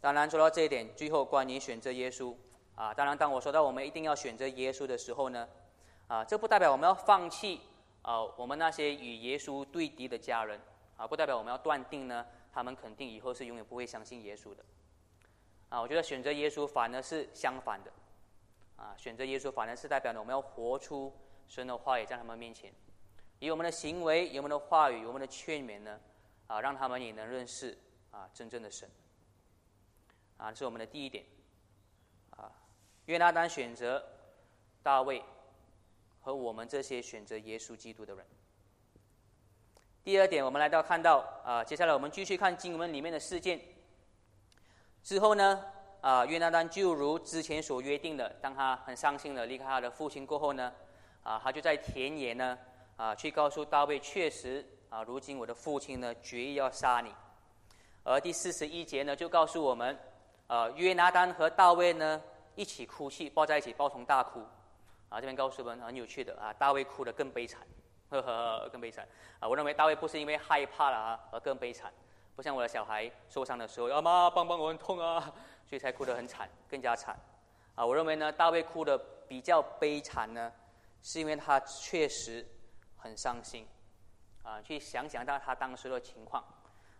[0.00, 2.34] 当然，说到这一点，最后关于选择耶稣。
[2.74, 5.48] 啊，当然，当我说到我们一定要选择耶稣的时候呢，
[6.06, 7.60] 啊，这不代表我们要放弃
[8.02, 10.60] 啊，我们那些与耶稣对敌的家人，
[10.96, 14.64] 啊，不代表我们要断定呢，他们肯定以后是永远不会相信耶稣的。
[15.70, 17.90] 啊，我觉得选择耶稣反而是相反的，
[18.76, 21.12] 啊，选择耶稣反而是代表呢，我们要活出
[21.48, 22.72] 神的话语在他们面前，
[23.40, 25.98] 以我们的行为、以我们的话语、我们的劝勉呢，
[26.46, 27.76] 啊，让他们也能认识
[28.10, 28.88] 啊真正的神。
[30.36, 31.24] 啊，这是我们的第一点。
[32.30, 32.52] 啊
[33.06, 34.04] 约拿单选择
[34.82, 35.24] 大卫，
[36.20, 38.24] 和我们这些选择耶稣基督的人。
[40.04, 43.60] 第二点，我们来到看到啊，接下来我们继续看经文里面的事件。
[45.02, 45.64] 之后呢，
[46.02, 50.72] 啊，约拿单就如之前所约定的，当他很伤心的离开他的父亲过后呢，
[51.28, 52.58] 啊，他就在田野呢，
[52.96, 57.14] 啊，去告诉大卫，确实啊，如今我的父亲呢，决意要杀你。
[58.02, 59.98] 而第四十一节呢，就告诉我们，
[60.46, 62.22] 啊，约拿单和大卫呢。
[62.54, 64.40] 一起哭泣，抱在一起，抱头大哭，
[65.10, 67.60] 啊，这边告诉我们很有趣的啊，大卫哭得更悲惨，
[68.10, 69.06] 呵呵，更悲惨
[69.38, 69.46] 啊！
[69.46, 71.92] 我认为大卫不是因为害怕了啊而更悲惨，
[72.34, 75.32] 不像我的小孩受伤的时候，阿妈帮帮我，很痛啊，
[75.64, 77.16] 所以才哭得很惨，更加惨
[77.76, 77.86] 啊！
[77.86, 80.52] 我认为呢，大卫哭得比较悲惨呢，
[81.02, 82.46] 是因为他确实
[82.96, 83.66] 很伤心。
[84.42, 86.42] 啊，去想想到他当时的情况。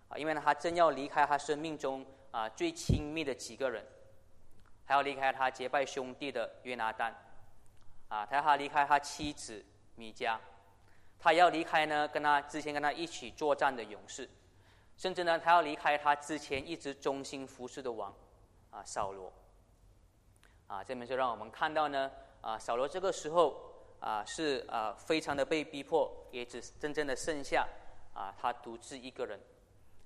[0.09, 3.85] 啊，因为呢，他正要离开他生命中啊最亲密的几个人。
[4.85, 7.15] 还要离开他结拜兄弟的约拿丹，
[8.09, 9.63] 啊，他要他离开他妻子
[9.97, 10.39] 米迦，
[11.19, 14.27] 他要离开呢跟他之前跟他一起作战的勇士，
[14.97, 18.15] 甚至呢他要离开他之前一直忠心服侍的王
[18.71, 19.31] 啊扫罗。
[20.69, 23.68] 啊，这边就让我们看到呢啊扫罗这个时候
[24.01, 27.67] 啊是啊非常的被逼迫，也只真正的剩下
[28.15, 29.41] 啊他独自一个人，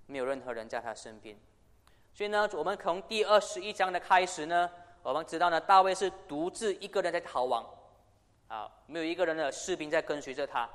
[0.06, 1.36] 没有任何人在他身边。
[2.14, 4.70] 所以呢，我们从第二十一章的开始呢，
[5.02, 7.66] 我们知道呢，大卫是独自一个人在逃亡，
[8.48, 10.68] 啊，没有一个人的士兵在跟随着他，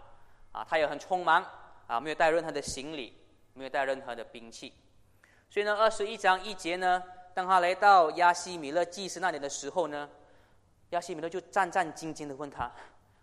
[0.51, 1.45] 啊，他也很匆忙，
[1.85, 3.15] 啊，没有带任何的行李，
[3.53, 4.73] 没有带任何的兵器，
[5.49, 7.03] 所以呢，二十一章一节呢，
[7.35, 10.09] 当他来到亚西米勒祭司那里的时候呢，
[10.89, 12.71] 亚西米勒就战战兢兢的问他，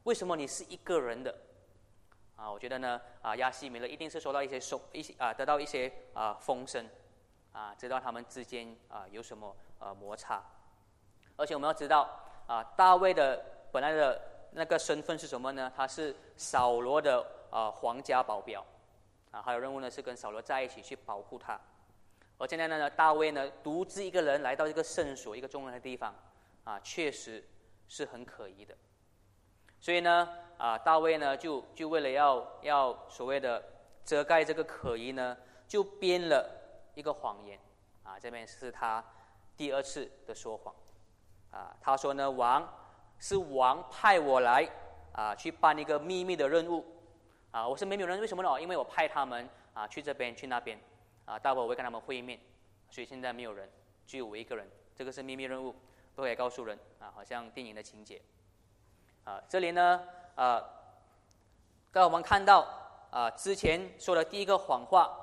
[0.04, 1.34] 为什么你是一个人的？
[2.36, 6.88] 啊，我觉得呢，啊，亚西米勒一定是收到一些收一些啊，得到一些啊风声。
[7.52, 10.42] 啊，知道他们之间啊有什么呃摩擦，
[11.36, 12.10] 而且我们要知道
[12.48, 13.40] 啊，大卫的
[13.70, 15.72] 本来的那个身份是什么呢？
[15.76, 18.66] 他是扫罗的啊皇家保镖，
[19.30, 21.58] 啊，还有任务呢是跟扫罗在一起去保护他。
[22.38, 26.12] 而现在呢，大卫呢独自一个人来到一个圣所，一个重要的地方，
[26.64, 27.48] 啊，确实
[27.86, 28.76] 是很可疑的。
[29.84, 33.62] 所以呢，啊，大卫呢就就为了要要所谓的
[34.02, 35.36] 遮盖这个可疑呢，
[35.68, 36.62] 就编了。
[36.94, 37.58] 一个谎言，
[38.02, 39.04] 啊，这边是他
[39.58, 40.74] 第二次的说谎，
[41.50, 42.66] 啊，他说呢，王
[43.18, 44.66] 是王派我来，
[45.12, 46.82] 啊，去办一个秘密的任务，
[47.50, 48.62] 啊，我是没有人，为什么呢？
[48.62, 50.78] 因为我派他们啊去这边去那边，
[51.26, 52.40] 啊，待会我会跟他们会面，
[52.88, 53.68] 所以现在没有人，
[54.06, 55.74] 只有我一个人，这个是秘密任务，
[56.14, 58.22] 不可以告诉人，啊，好像电影的情节，
[59.24, 60.02] 啊，这里呢，
[60.36, 60.62] 啊，
[61.90, 62.66] 刚我们看到
[63.10, 65.20] 啊之前说的第一个谎话。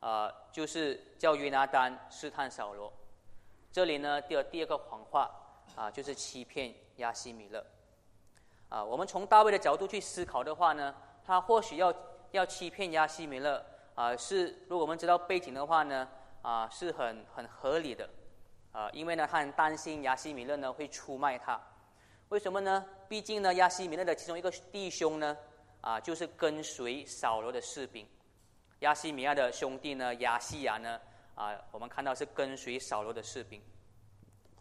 [0.00, 2.92] 啊，就是叫约拿丹试探扫罗。
[3.72, 5.28] 这里呢，第二第二个谎话
[5.74, 7.66] 啊，就是欺骗亚西米勒。
[8.68, 11.92] 啊，我们从大卫的角度去思考的话呢，他或许要
[12.30, 13.60] 要欺骗亚西米勒
[13.96, 16.08] 啊，是如果我们知道背景的话呢，
[16.42, 18.08] 啊，是很很合理的。
[18.70, 21.60] 啊，因为呢，他很担心亚西米勒呢会出卖他。
[22.30, 22.84] 为什么呢？
[23.08, 25.36] 毕竟呢，亚西米勒的其中一个弟兄呢，
[25.80, 28.06] 啊，就是跟随扫罗的士兵。
[28.80, 30.14] 亚西米亚的兄弟呢？
[30.16, 31.00] 亚西亚呢？
[31.34, 33.62] 啊，我们看到是跟随扫罗的士兵。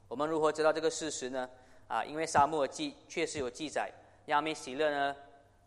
[0.07, 1.49] 我们如何知道这个事实呢？
[1.89, 3.91] 啊，因为沙漠记确实有记载，
[4.27, 5.15] 亚米喜勒呢，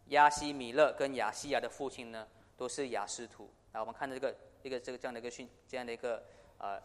[0.06, 3.50] 亚西米勒跟亚西亚的父亲呢，都是亚斯图。
[3.72, 6.22] 啊，我们看到这个一个这个这样的一个讯，这样的一个
[6.56, 6.80] 呃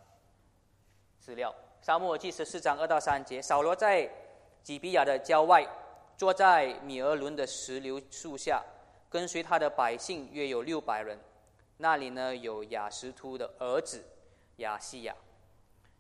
[1.20, 1.56] 资料。
[1.82, 4.10] 沙漠记十四章二到三节，扫罗在
[4.66, 5.64] 基比亚的郊外，
[6.18, 8.64] 坐在米俄伦的石榴树下，
[9.12, 11.20] 跟随他的百姓约有六百人。
[11.78, 14.04] 那里呢有雅什突的儿子
[14.56, 15.16] 雅西亚，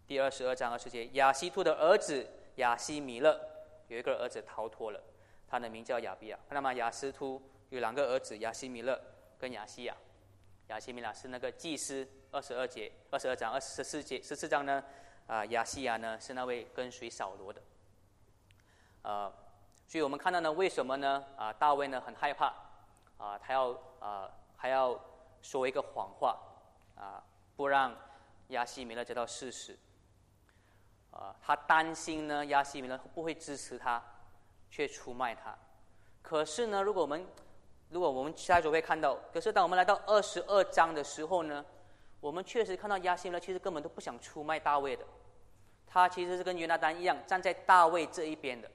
[0.07, 2.25] 第二十二章二十节，雅西突的儿子
[2.55, 3.39] 雅西米勒
[3.87, 4.99] 有一个儿子逃脱了，
[5.47, 6.39] 他的名叫雅比亚。
[6.49, 8.99] 那么雅斯突有两个儿子雅西米勒
[9.37, 9.95] 跟雅西亚，
[10.69, 14.83] 雅西米勒是那个祭司，二十二节二十二章二十四节十四章呢，
[15.27, 17.61] 啊亚西亚呢是那位跟随扫罗的，
[19.05, 19.31] 呃，
[19.85, 21.23] 所以我们看到呢，为什么呢？
[21.37, 22.47] 啊大卫呢很害怕，
[23.17, 24.99] 啊他要啊还要。
[25.41, 26.35] 说一个谎话，
[26.95, 27.21] 啊，
[27.55, 27.95] 不让
[28.47, 29.77] 亚西米勒知道事实，
[31.11, 34.03] 啊，他担心呢，亚西米勒不会支持他，
[34.71, 35.55] 却出卖他。
[36.23, 37.27] 可是呢，如果我们
[37.89, 41.63] 如果我们下一组会看到，可是当我们来到二十二章的时候呢，
[42.19, 45.05] 我们确实看到亚西米勒其实根本都不想出卖大卫的，
[45.85, 48.71] 他其实是跟约拿丹一样站在大卫这一边的，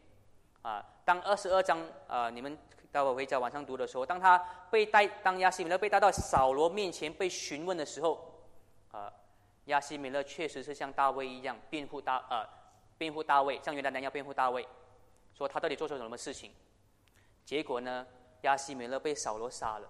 [0.62, 2.58] 啊，当二十二章啊，你们。
[2.92, 4.36] 待会会在晚上读的时候，当他
[4.68, 8.34] 被带，当亚西米勒被带到扫罗面前被询问的时候，
[8.90, 9.08] 啊，
[9.66, 12.44] 亚西米勒确实是像大卫一样辩护大，呃，
[12.98, 14.66] 辩护大卫，像原来那样辩护大卫，
[15.32, 16.52] 说他到底做错什么事情。
[17.44, 18.04] 结果呢，
[18.40, 19.88] 亚西米勒被扫罗杀了，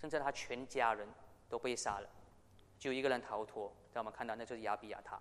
[0.00, 1.06] 甚至他全家人
[1.48, 2.08] 都被杀了，
[2.80, 3.72] 就一个人逃脱。
[3.92, 5.16] 让我们看到，那就是亚比亚他。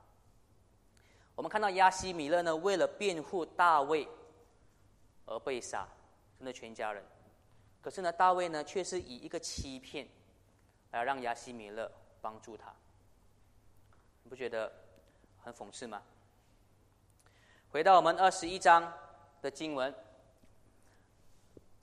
[1.36, 4.08] 我们看到亚西米勒呢，为了辩护大卫
[5.28, 5.88] 而被杀。
[6.40, 7.04] 真的全家人，
[7.82, 10.08] 可是呢，大卫呢，却是以一个欺骗
[10.92, 12.72] 来让亚西米勒帮助他，
[14.22, 14.72] 你不觉得
[15.44, 16.04] 很讽刺吗？
[17.72, 18.94] 回到我们二十一章
[19.42, 19.92] 的经文，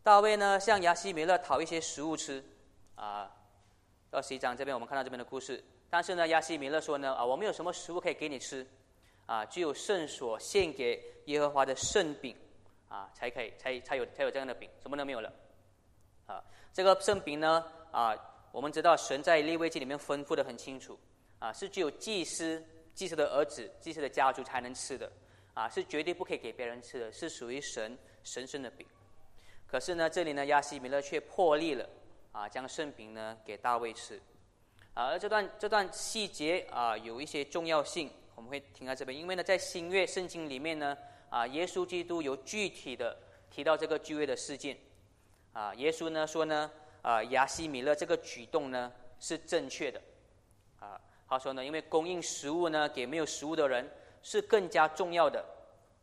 [0.04, 2.44] 大卫呢向亚西米勒讨一些食物吃，
[2.94, 3.28] 啊，
[4.12, 8.64] 二十一章这边我们看到这边的故事，但是呢，亚西米勒说呢，啊，我没有什么食物可以给你吃，
[9.26, 12.36] 啊，只有圣所献给耶和华的圣饼。
[12.94, 15.32] 啊，才可以，才才有才有这样的饼，什么都没有了。
[16.26, 16.40] 啊，
[16.72, 18.14] 这个圣饼呢，啊，
[18.52, 20.96] 我们知道神在立位记里面吩咐的很清楚，
[21.40, 22.64] 啊，是只有祭司、
[22.94, 25.10] 祭司的儿子、祭司的家族才能吃的，
[25.54, 28.86] 啊，是绝对不可以给别人吃的，是属于神神圣的饼。
[29.66, 31.88] 可是呢，这里呢，亚西米勒却破例了，
[32.30, 34.22] 啊，将圣饼呢给大卫吃。
[34.94, 40.96] 啊，而这段这段细节啊，有一些重要性，我们会停在这边，因为呢，在新约圣经里面呢，
[41.34, 43.16] 啊，耶稣基督有具体的
[43.50, 44.78] 提到这个聚会的事件。
[45.52, 46.70] 啊，耶稣呢说呢，
[47.02, 50.00] 啊，亚西米勒这个举动呢是正确的。
[50.78, 53.90] 啊，他说呢，因为供应食物呢给没有食物的人
[54.22, 55.44] 是更加重要的，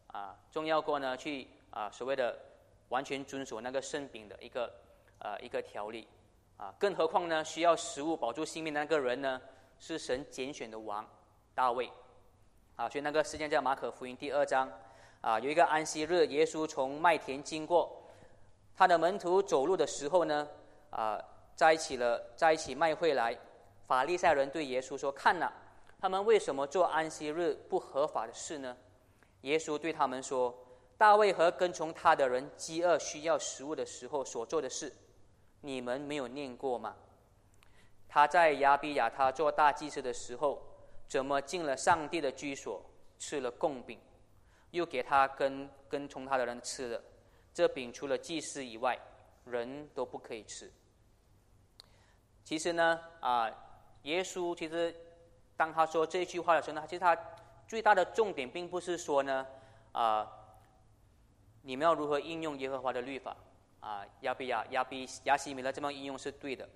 [0.07, 2.37] 啊，重要过呢去啊所谓的。
[2.91, 4.69] 完全遵守那个圣饼的一个
[5.19, 6.05] 呃一个条例
[6.57, 9.41] 啊，更何况呢，需要食物保住性命的那个人呢，
[9.79, 11.09] 是神拣选的王
[11.55, 11.89] 大卫
[12.75, 12.89] 啊。
[12.89, 14.69] 所以那个事件在马可福音第二章
[15.21, 18.03] 啊，有一个安息日，耶稣从麦田经过，
[18.75, 20.47] 他的门徒走路的时候呢
[20.89, 21.23] 啊，
[21.55, 23.37] 摘起了，摘起麦穗来，
[23.87, 25.51] 法利赛人对耶稣说：“看呐，
[25.99, 28.75] 他们为什么做安息日不合法的事呢？”
[29.41, 30.55] 耶稣对他们说。
[30.97, 34.93] 大卫和跟从他的人饥饿需要食物的时候所做的事，
[35.61, 36.95] 你们没有念过吗？
[38.07, 40.61] 他在亚比亚他做大祭司的时候，
[41.07, 42.85] 怎么进了上帝的居所，
[43.17, 43.97] 吃了贡饼，
[44.71, 47.01] 又给他跟跟从他的人吃了？
[47.53, 48.97] 这饼除了祭司以外，
[49.45, 50.71] 人都不可以吃。
[52.43, 53.49] 其实呢，啊，
[54.03, 54.95] 耶稣其实
[55.55, 57.17] 当他说这句话的时候呢，其实他
[57.67, 59.45] 最大的重点并不是说呢，
[59.91, 60.37] 啊。
[61.63, 63.37] 你们要如何应用耶和华的律法？
[63.81, 66.67] 啊，亚比亚、亚比亚西米勒这么应用是对的。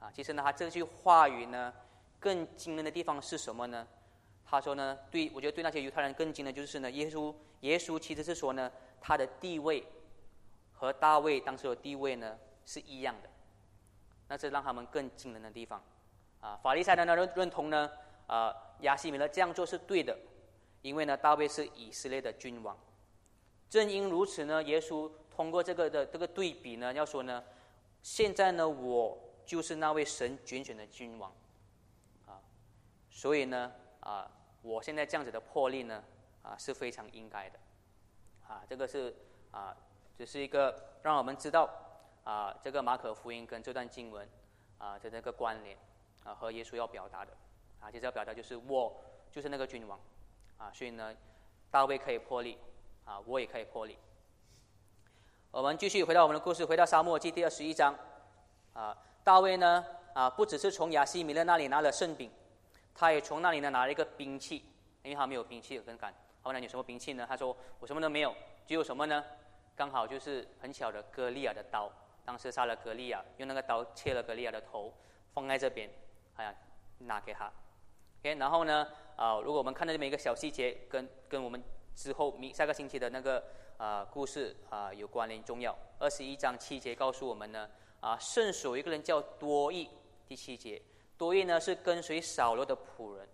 [0.00, 1.72] 啊，其实呢，他这句话语呢，
[2.18, 3.86] 更惊人的地方是什么呢？
[4.48, 8.70] 他说呢，对我觉得对那些犹太人更惊的就是呢，耶稣耶稣其实是说呢，
[9.00, 9.84] 他的地位
[10.72, 13.28] 和大卫当时的地位呢是一样的。
[14.28, 15.80] 那是让他们更惊人的地方。
[16.40, 17.88] 啊，法利赛人呢认认同呢，
[18.26, 20.18] 啊，亚西米勒这样做是对的，
[20.82, 22.76] 因为呢，大卫是以色列的君王。
[23.70, 27.44] 正因如此呢，耶稣通过这个的这个对比呢，要说呢，
[28.02, 31.32] 现在呢，我就是那位神拣选的君王，
[32.26, 32.42] 啊，
[33.08, 34.28] 所以呢，啊，
[34.66, 36.02] 我现在这样子的破例呢，
[36.42, 37.58] 啊，是非常应该的，
[38.48, 39.14] 啊，这个是
[39.52, 39.76] 啊，
[40.16, 41.70] 只是一个让我们知道
[42.24, 44.28] 啊，这个马可福音跟这段经文
[44.78, 45.78] 啊的那个关联
[46.24, 47.32] 啊，和耶稣要表达的
[47.80, 48.94] 啊，就是要表达就是我
[49.30, 50.00] 就是那个君王，
[50.58, 51.14] 啊，所以呢，
[51.70, 52.58] 大卫可以破例。
[53.06, 53.96] 啊，我也可以破例。
[55.52, 57.96] 我们继续回到我们的故事，回到沙漠记第二十一章。
[58.72, 62.28] 啊，大卫呢，啊，不只是从亚西米勒那里拿了圣饼，
[62.96, 64.64] 他也从那里呢拿了一个兵器，
[65.02, 66.14] 因为他没有兵器，很敢。
[66.42, 67.26] 他问你什么兵器呢？
[67.28, 68.34] 他说我什么都没有，
[68.66, 69.24] 只有什么呢？
[69.76, 71.92] 刚好就是很巧的格利亚的刀。
[72.24, 74.92] 当时杀了格利亚，用那个刀切了格利亚的头，
[75.32, 75.88] 放在这边，
[76.36, 76.54] 哎呀，
[76.98, 77.52] 拿给他。
[78.20, 81.62] OK，然后呢，啊，如果我们看到这么一个小细节，跟跟我们。
[81.94, 83.42] 之后，明下个星期的那个
[83.78, 85.74] 啊故事啊有关联重要。
[85.98, 87.70] 二十一章七节告诉我们呢，
[88.00, 89.88] 啊，圣所一个人叫多益。
[90.28, 90.82] 第七节，
[91.18, 93.28] 多益呢是跟随扫罗的仆人，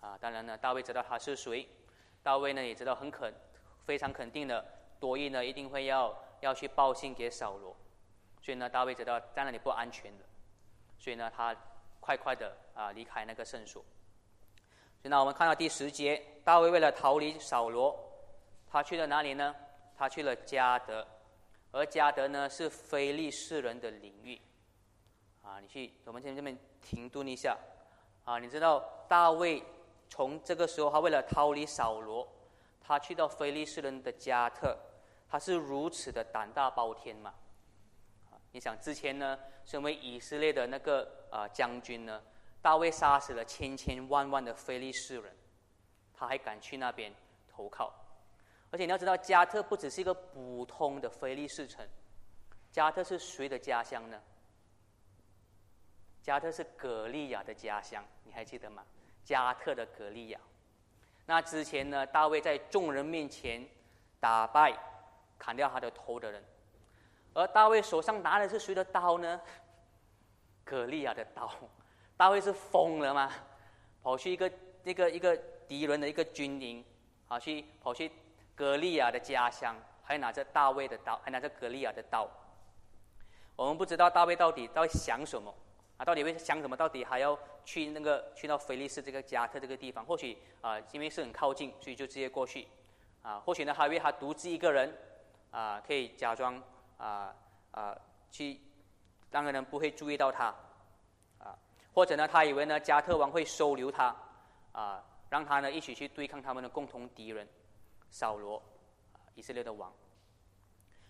[0.00, 1.68] 啊，当然呢，大卫知道他是谁，
[2.22, 3.32] 大卫呢也知道很肯
[3.84, 4.64] 非常肯定的，
[5.00, 7.76] 多益呢一定会要要去报信给扫罗，
[8.40, 10.24] 所以呢，大卫知道在那里不安全的，
[10.98, 11.56] 所以呢，他
[12.00, 13.84] 快快的啊离开那个圣所。
[15.00, 17.98] 所以呢我们看到第十节，大卫为了逃离扫罗，
[18.70, 19.54] 他去了哪里呢？
[19.98, 21.06] 他去了加德，
[21.70, 24.40] 而加德呢是非利士人的领域。
[25.62, 27.56] 你去，我们先这边停顿一下。
[28.24, 29.62] 啊，你知道大卫
[30.08, 32.26] 从这个时候，他为了逃离扫罗，
[32.80, 34.76] 他去到非利士人的加特，
[35.28, 37.32] 他是如此的胆大包天嘛？
[38.50, 42.20] 你想之前呢，身为以色列的那个啊将军呢？
[42.60, 45.32] 大卫杀死了千千万万的非利士人，
[46.12, 47.14] 他还敢去那边
[47.48, 47.94] 投靠。
[48.72, 51.86] 而且你要知道，加特不只是一个普通的非利士城，
[52.72, 54.20] 加特是谁的家乡呢？
[56.22, 58.84] 加特是格利亚的家乡，你还记得吗？
[59.24, 60.38] 加特的格利亚。
[61.26, 63.66] 那之前呢，大卫在众人面前
[64.20, 64.72] 打败、
[65.38, 66.42] 砍掉他的头的人，
[67.34, 69.40] 而大卫手上拿的是谁的刀呢？
[70.64, 71.50] 格利亚的刀。
[72.16, 73.32] 大卫是疯了吗？
[74.02, 74.52] 跑去一个
[74.84, 76.84] 一个一个敌人的一个军营，
[77.28, 78.10] 跑去跑去
[78.54, 82.28] 格利亚的家乡，还拿着大卫的刀，还拿着格利亚的刀。
[83.56, 85.52] 我们不知道大卫到底到底想什么
[86.04, 86.76] 到底会想什么？
[86.76, 90.04] 到底还要去那个去到菲利斯这个加特这个地方？
[90.04, 92.66] 或许啊，因为是很靠近，所以就直接过去
[93.22, 93.38] 啊。
[93.40, 94.92] 或许呢，还为他独自一个人
[95.50, 96.62] 啊，可以假装
[96.96, 97.34] 啊
[97.70, 97.96] 啊
[98.30, 98.60] 去
[99.30, 100.54] 让人不会注意到他
[101.38, 101.56] 啊。
[101.94, 104.16] 或者呢，他以为呢，加特王会收留他，
[104.72, 107.46] 啊，让他呢一起去对抗他们的共同敌人，
[108.10, 108.62] 扫罗，
[109.34, 109.92] 以色列的王。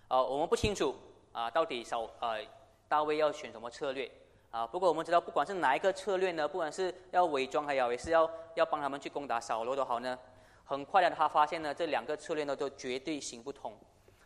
[0.09, 0.95] 呃，我们不清楚
[1.32, 2.45] 啊，到底扫呃
[2.88, 4.11] 大卫要选什么策略
[4.53, 4.65] 啊？
[4.65, 10.17] 不过我们知道，不管是哪一个策略呢，不管是要伪装还也是要要帮他们去攻打扫罗都好呢，
[10.65, 13.77] 很快的他发现呢，这两个策略呢都绝对行不通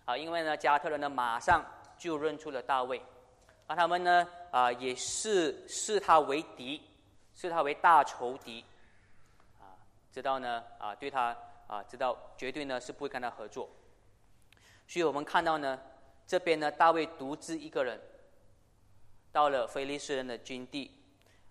[0.05, 1.65] 啊，因为呢加特人呢马上
[1.97, 3.01] 就认出了大卫，
[3.67, 6.83] 而他们呢啊也是视他为敌，
[7.35, 8.65] 视他为大仇敌
[9.59, 9.79] 啊，
[10.13, 13.69] 知道呢啊对他啊知道绝对呢是不会跟他合作。
[14.89, 15.79] 所以我们看到呢，
[16.27, 18.01] 这边呢，大卫独自一个人，
[19.37, 20.91] 到了菲利斯人的军地，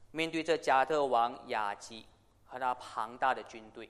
[0.10, 2.04] 面对这加特王亚基
[2.48, 3.88] 和他庞大的军队，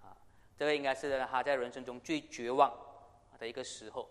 [0.00, 0.16] 啊，
[0.56, 2.72] 这个应该是他在人生中最绝望
[3.38, 4.08] 的一个时候。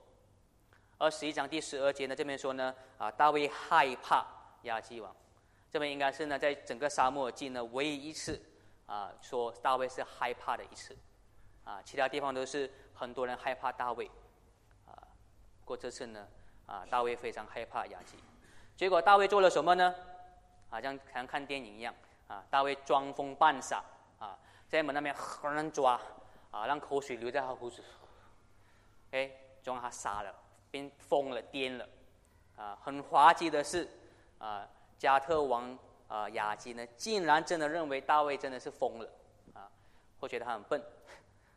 [0.99, 4.23] 而十一章第十二节呢，这边说呢，啊，大卫害怕
[4.65, 5.15] 亚基王，
[5.71, 8.39] 这边应该是呢，在整个沙漠记呢，唯一一次
[8.85, 10.95] 啊，说大卫是害怕的一次，
[11.63, 14.05] 啊，其他地方都是很多人害怕大卫。
[14.85, 14.93] 啊
[15.65, 16.27] 过这次呢，
[16.67, 18.15] 啊，大卫非常害怕雅基，
[18.81, 19.93] 结果大卫做了什么呢？
[20.71, 21.93] 啊，像像看电影一样，
[22.27, 23.83] 啊，大卫装疯扮傻，
[24.17, 24.35] 啊，
[24.67, 26.01] 在门那边狠狠抓，
[26.49, 27.83] 啊，让口水流在他胡子，
[29.11, 29.29] 哎，
[29.61, 30.33] 就让他傻了，
[30.71, 31.87] 变疯了，癫了，
[32.55, 33.87] 啊，很滑稽的是，
[34.39, 34.67] 啊，
[34.97, 35.77] 加特王
[36.07, 39.07] 啊雅基呢，竟然真的认为大卫真的是疯了，
[39.53, 39.69] 啊，
[40.19, 40.83] 或觉得他很笨，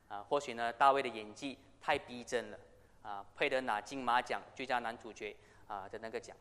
[0.08, 2.58] 啊，或许呢，大卫的演技太逼真了。
[3.00, 5.34] 啊，配得拿金马奖最佳男主角
[5.66, 6.34] 啊的那个奖，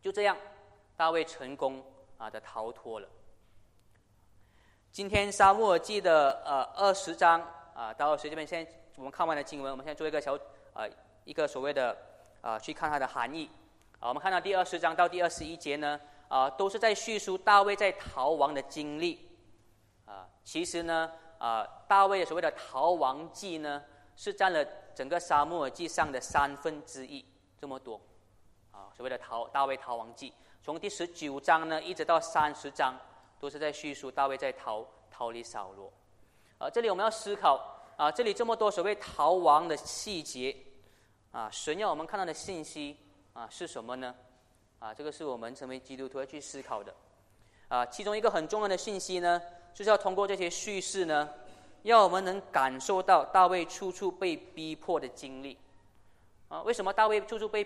[0.00, 0.36] 就这样，
[0.96, 1.84] 大卫成功
[2.18, 3.08] 啊的逃脱了。
[4.92, 7.40] 今天沙漠记的呃二十章
[7.74, 10.34] 啊到二十这边，现在我们看完了经文，我们现在做一个小
[10.72, 10.86] 啊
[11.24, 11.96] 一个所谓的
[12.40, 13.50] 啊去看它的含义
[13.98, 14.08] 啊。
[14.08, 19.28] 我们看到第二十章到第二十一节呢啊，都是在叙述大卫在逃亡的经历
[20.04, 20.28] 啊。
[20.44, 23.82] 其实呢啊，大卫所谓的逃亡记呢。
[24.18, 27.22] 是占了整个沙漠记上的三分之一，
[27.60, 28.00] 这么多，
[28.96, 30.32] 所谓的逃大卫逃亡记，
[30.62, 32.98] 从第十九章呢一直到三十章，
[33.38, 35.92] 都是在叙述大卫在逃逃离扫罗，
[36.56, 37.60] 啊，这里我们要思考
[37.98, 40.56] 啊，这里这么多所谓逃亡的细节，
[41.30, 42.96] 啊，神要我们看到的信息
[43.34, 44.14] 啊是什么呢？
[44.78, 46.94] 啊，这个是我们成为基督徒要去思考的，
[47.68, 49.42] 啊，其中一个很重要的信息呢，
[49.74, 51.28] 就是要通过这些叙事呢。
[51.82, 55.56] 要我们能感受到大卫处处被逼迫的经历，
[56.48, 57.64] 啊，为什么大卫处处被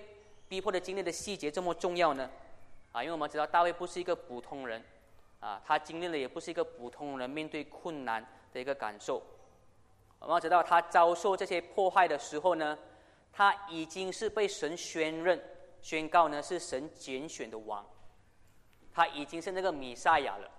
[0.51, 2.29] 逼迫的经历的细节这么重要呢？
[2.91, 4.83] 啊，因为我们知道大卫不是一个普通人，
[5.39, 9.23] 啊，他经历了也不是一个普通人面对困难的一个感受。
[10.19, 12.77] 我们知道他遭受这些迫害的时候呢，
[13.33, 15.41] 他已经是被神宣认、
[15.81, 17.87] 宣告呢是神拣选的王，
[18.93, 20.51] 他已经是那个米赛亚了。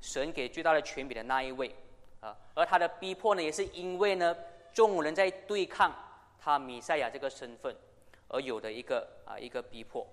[0.00, 1.74] 神给最大的权柄的那一位，
[2.20, 4.32] 啊，而他的逼迫呢，也是因为呢，
[4.72, 5.92] 众人在对抗
[6.38, 7.76] 他米赛亚这个身份，
[8.32, 10.04] 而有的一个啊一个逼迫。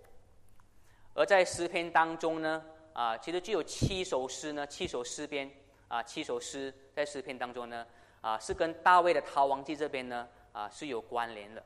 [1.16, 2.64] 而在诗篇当中呢，
[2.94, 5.50] 啊，其实就有七首诗呢，七首诗篇
[5.88, 7.84] 啊，七首诗在诗篇当中呢，
[8.22, 11.64] 啊，是跟大卫的逃亡记这边呢，啊，是有关联的，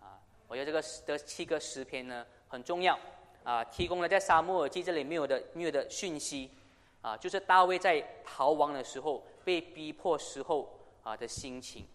[0.00, 0.14] 啊，
[0.46, 2.96] 我觉得这个这七个诗篇呢很重要，
[3.42, 6.50] 啊，提供了在沙漠耳记这里没有的没有的讯息。
[7.00, 10.68] 啊，就是大卫在逃亡的时候，被逼迫时候
[11.04, 11.86] 啊的心情，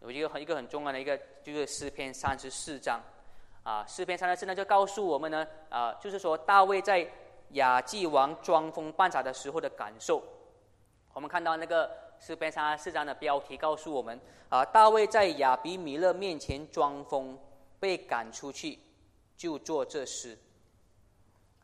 [0.00, 3.00] 有一个很一个很重要的一个就是诗篇三十四章，
[3.62, 7.06] 啊，诗篇三十四呢就告诉我们呢，啊，就是说大卫在
[7.50, 10.22] 亚季王装疯扮傻的时候的感受。
[11.12, 17.38] 我们看到那个诗篇三十四章的标题告诉我们，啊，大卫在亚比米勒面前装疯，
[17.78, 18.78] 被赶出去，
[19.36, 20.38] 就做这事。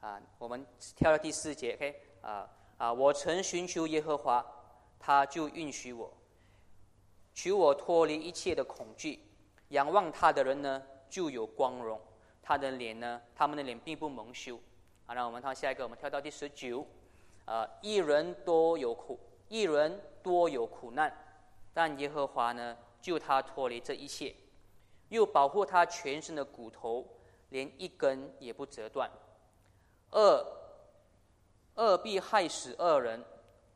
[0.01, 0.64] 啊，我们
[0.95, 4.45] 跳到第四节，OK，啊啊，我曾寻求耶和华，
[4.99, 6.12] 他就允许我，
[7.37, 9.20] 取我脱离一切的恐惧，
[9.68, 12.01] 仰望他的人呢就有光荣，
[12.43, 14.59] 他的脸呢，他们的脸并不蒙羞。
[15.05, 16.87] 好，那我们看下一个，我们跳到第十九，
[17.45, 21.14] 啊，一人多有苦，一人多有苦难，
[21.74, 24.34] 但耶和华呢救他脱离这一切，
[25.11, 27.07] 又保护他全身的骨头，
[27.51, 29.11] 连一根也不折断。
[30.12, 30.43] 恶
[31.74, 33.22] 恶必害死恶人，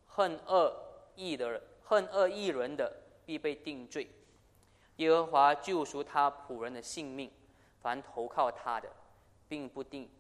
[0.07, 0.75] 恨恶
[1.15, 2.91] 义的人，恨恶义人的
[3.31, 4.11] 必被定罪。
[4.97, 7.31] 耶和华救赎他仆人的性命，
[7.81, 8.91] 凡投靠他的，
[9.47, 10.11] 并不定，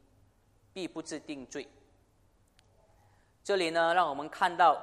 [0.72, 1.66] 必不致定罪。
[3.42, 4.80] 这里呢，让我们看到，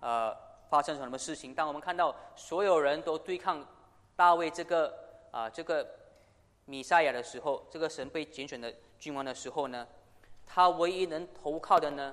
[0.00, 0.36] 呃，
[0.68, 1.54] 发生什么事情？
[1.54, 3.64] 当我们看到所有人都对抗
[4.16, 4.92] 大卫这个
[5.30, 5.88] 啊这个
[6.64, 9.86] 米赛亚的时候，这个神被拣选的君王的时候呢？
[10.44, 12.12] 他唯一能投靠的呢，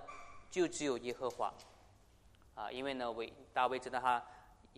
[0.52, 1.52] 就只有耶和华，
[2.54, 4.24] 啊，因为呢，为大卫知道他，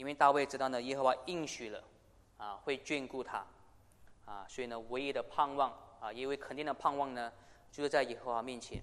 [0.02, 1.84] 因为大卫知道呢，耶和华应许了，
[2.36, 3.46] 啊会眷顾他，
[4.26, 7.32] 啊，所以呢，唯一的盼望啊，因为肯定的盼望呢，
[7.72, 8.82] 就是在耶和华面前。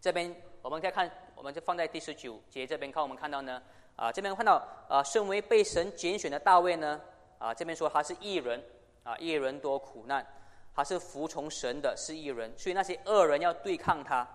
[0.00, 3.62] 这边我们再看，我们就放在第十九节这边看，我们看到呢，
[3.94, 7.00] 啊，这边看到啊，身为被神拣选的大卫呢，
[7.38, 8.60] 啊，这边说他是异人，
[9.04, 10.26] 啊，异人多苦难，
[10.74, 14.28] 他是服从神的，是异人，所以那些恶人要对抗他，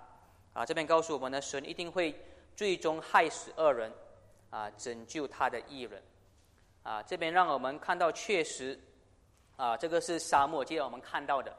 [0.53, 2.17] 啊，这边告诉我们呢，神一定会
[2.55, 3.91] 最终害死恶人，
[4.51, 5.99] 啊，拯救他的异人，
[6.83, 8.79] 啊，这边让我们看到确实，
[9.55, 11.51] 啊，这个是沙漠，记得我们看到的，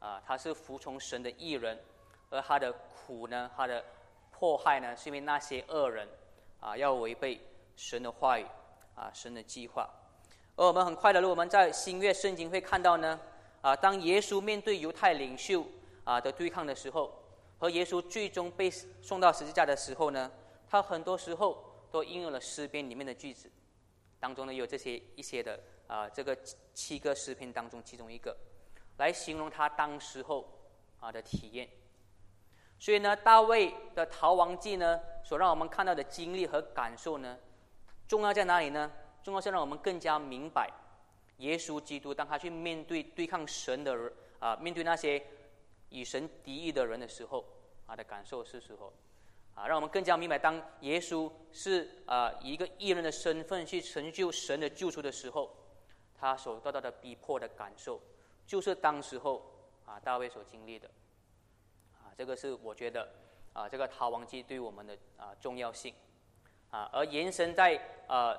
[0.00, 1.78] 啊，他是服从神的异人。
[2.32, 3.84] 而他的苦呢，他的
[4.30, 6.08] 迫害呢，是因为那些恶人
[6.60, 7.40] 啊，要违背
[7.74, 8.46] 神的话语
[8.94, 9.90] 啊，神的计划。
[10.54, 13.18] 而我们很快的，如果我们在新约圣经会看到呢，
[13.60, 15.66] 啊，当耶稣面对犹太领袖
[16.04, 17.12] 啊的对抗的时候，
[17.58, 20.30] 和耶稣最终被送到十字架的时候呢，
[20.68, 23.50] 他很多时候都应用了诗篇里面的句子，
[24.18, 26.36] 当中呢有这些一些的啊，这个
[26.74, 28.36] 七个诗篇当中其中一个，
[28.98, 30.48] 来形容他当时候
[31.00, 31.68] 啊的体验。
[32.78, 37.38] 所以呢，大卫的逃亡记呢，所让我们看到的经历和感受呢，
[38.08, 38.90] 重要在哪里呢？
[39.22, 40.70] 重要是让我们更加明白，
[41.38, 45.22] 耶稣基督当他去面对对抗神的人啊，面对那些
[45.90, 47.44] 与神敌意的人的时候，
[47.86, 48.90] 他的感受是时候
[49.60, 55.54] 啊，让我们更加明白，当耶稣是啊以一个艺人的身份去成就神的救赎的时候，
[56.18, 58.00] 他所得到的逼迫的感受，
[58.46, 59.42] 就是当时候
[59.84, 60.88] 啊大卫所经历的。
[61.92, 63.06] 啊这个是我觉得
[63.52, 65.94] 啊，这个逃亡记对我们的啊重要性
[66.70, 68.34] 啊，而延伸在呃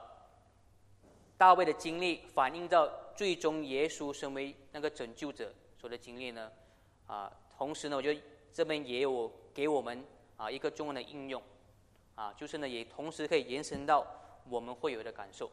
[1.37, 6.51] 大卫的经历，反映到最终耶稣身为那个拯救者所的经历呢
[7.05, 8.19] 啊，同时呢，我觉得
[8.51, 10.03] 这边也有给我们
[10.41, 11.39] 啊一个中文的应用
[12.15, 14.03] 啊，就是呢，也同时可以延伸到
[14.49, 15.51] 我们会有的感受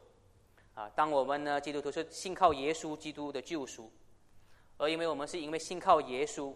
[0.73, 3.91] 啊，当我们呢基督徒是信靠耶稣基督的救赎，
[4.77, 6.51] 而因为我们是因为信靠耶稣。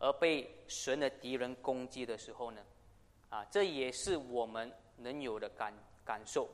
[0.00, 2.60] 而被神的敌人攻击的时候呢，
[3.30, 5.72] 啊，这也是我们能有的感
[6.04, 6.48] 感受，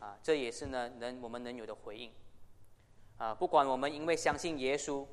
[0.00, 2.10] 啊，这也是呢能我们能有的回应，
[3.16, 5.06] 啊，不管我们因为相信耶稣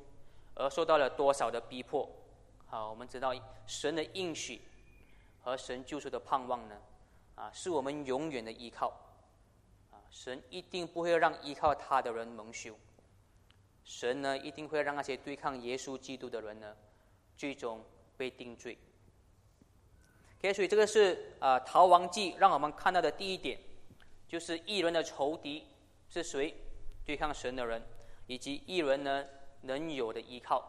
[0.54, 2.06] 而受到了多少的逼迫，
[2.66, 3.32] 好，我们知道
[3.66, 4.60] 神的应许
[5.42, 6.80] 和神救赎的盼望呢，
[7.34, 8.88] 啊，是我们永远的依靠，
[9.90, 12.74] 啊，神一定不会让依靠他的人蒙羞，
[13.84, 16.74] 神呢一定会让那些对抗耶稣基督的人呢。
[17.34, 17.82] 最终
[18.16, 18.78] 被定罪。
[20.38, 23.58] OK，所以这个是啊逃亡记让我们看到的第一点，
[24.28, 25.66] 就是异人的仇敌
[26.08, 26.54] 是谁？
[27.04, 27.82] 对抗神的人，
[28.28, 29.26] 以及异人呢
[29.62, 30.62] 能有的依靠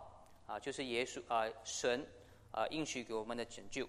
[0.48, 2.04] 啊，就是耶稣啊神
[2.50, 3.88] 啊应许给我们的拯救。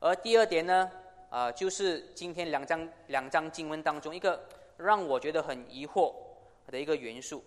[0.00, 0.90] 而第二点呢
[1.30, 6.14] 啊，就是今天两章两章经文当中一个让我觉得很疑惑
[6.66, 7.44] 的一个元素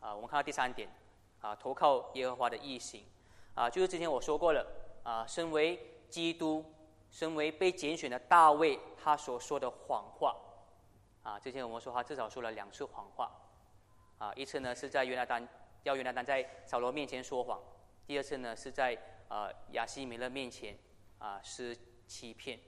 [0.00, 0.88] 啊，我们看到第三点
[1.40, 3.04] 啊，投靠耶和华的异行。
[3.54, 4.64] 啊，就是之前我说过了
[5.02, 6.64] 啊，身为基督，
[7.10, 10.36] 身为被拣选的大卫，他所说的谎话，
[11.24, 13.28] 啊，之前我们说他至少说了两次谎话，
[14.18, 15.48] 啊，一次呢是在约拿丹，
[15.82, 17.60] 要约拿丹在扫罗面前说谎，
[18.06, 20.78] 第二次呢是在啊亚西米勒面前
[21.18, 22.58] 啊是欺骗，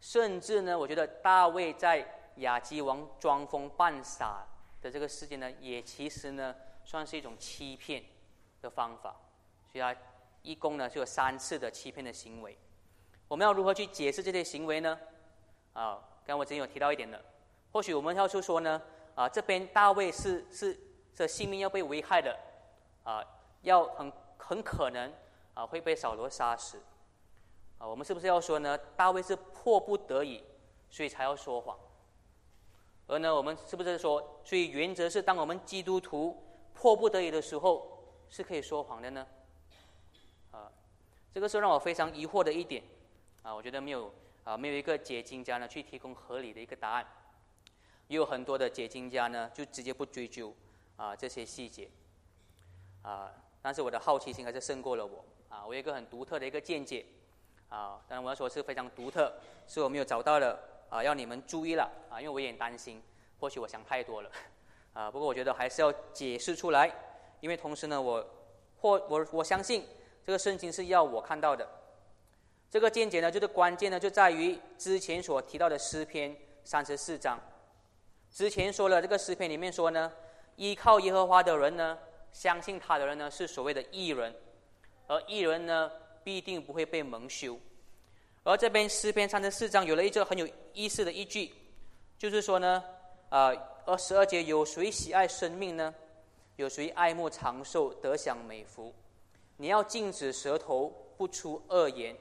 [0.00, 2.06] 甚至呢，我觉得大卫在
[2.36, 4.46] 亚基王装疯扮傻
[4.80, 6.54] 的这个事件呢，也其实呢
[6.84, 8.02] 算是一种欺骗
[8.60, 9.16] 的方法。
[9.70, 9.94] 所以他
[10.42, 12.58] 一共呢就有三次的欺骗的行为，
[13.28, 14.98] 我们要如何去解释这些行为呢？
[15.72, 17.22] 啊，刚我之前有提到一点的，
[17.72, 18.82] 或许我们要去说呢，
[19.14, 20.78] 啊，这边大卫是是
[21.14, 22.38] 这性命要被危害的，
[23.04, 23.24] 啊，
[23.62, 25.10] 要很很可能
[25.54, 26.82] 啊会被扫罗杀死，
[27.82, 28.78] 啊，我们是不是要说呢？
[28.96, 30.44] 大卫是迫不得已，
[30.88, 31.76] 所以才要说谎，
[33.08, 36.40] 而呢，我们是不是说，所以原则是，当我们基督徒
[36.74, 39.26] 迫不得已的时候，是可以说谎的呢？
[40.52, 40.70] 啊
[41.34, 42.84] 这个是让我非常疑惑的一点，
[43.42, 44.14] 啊，我觉得没有
[44.44, 47.04] 啊，没有一个解经家呢去提供合理的一个答案，
[48.06, 50.54] 也有很多的解经家呢就直接不追究
[50.94, 51.90] 啊这些细节，
[53.02, 57.04] 啊，但是我的好奇心还是胜过了我，啊，我有一个很独特的一个见解，
[57.72, 59.32] 啊，当然我要说是非常独特，
[59.66, 60.58] 是我没有找到的
[60.90, 63.02] 啊，要你们注意了啊，因为我也担心，
[63.40, 64.30] 或许我想太多了，
[64.92, 66.92] 啊，不过我觉得还是要解释出来，
[67.40, 68.22] 因为同时呢，我
[68.78, 69.84] 或我我相信。
[70.24, 71.68] 这个圣经是要我看到的，
[72.70, 77.36] 这个见解呢，就是关键呢，就在于之前所提到的诗篇三十四章，
[78.30, 80.12] 之前说了这个诗篇里面说呢，
[80.54, 81.98] 依靠耶和华的人呢，
[82.30, 84.32] 相信他的人呢，是所谓的义人，
[85.08, 85.90] 而义人呢，
[86.24, 87.58] 必定不会被蒙羞。
[88.44, 91.52] 而这边诗篇三十四章有了一个很有意思的依据，
[92.18, 92.82] 就是说呢，
[93.28, 93.52] 啊
[93.84, 95.94] 二十二节，有谁喜爱生命呢？
[96.56, 98.94] 有谁爱慕长寿，得享美福？
[99.56, 102.16] 你要禁止舌头不出恶言，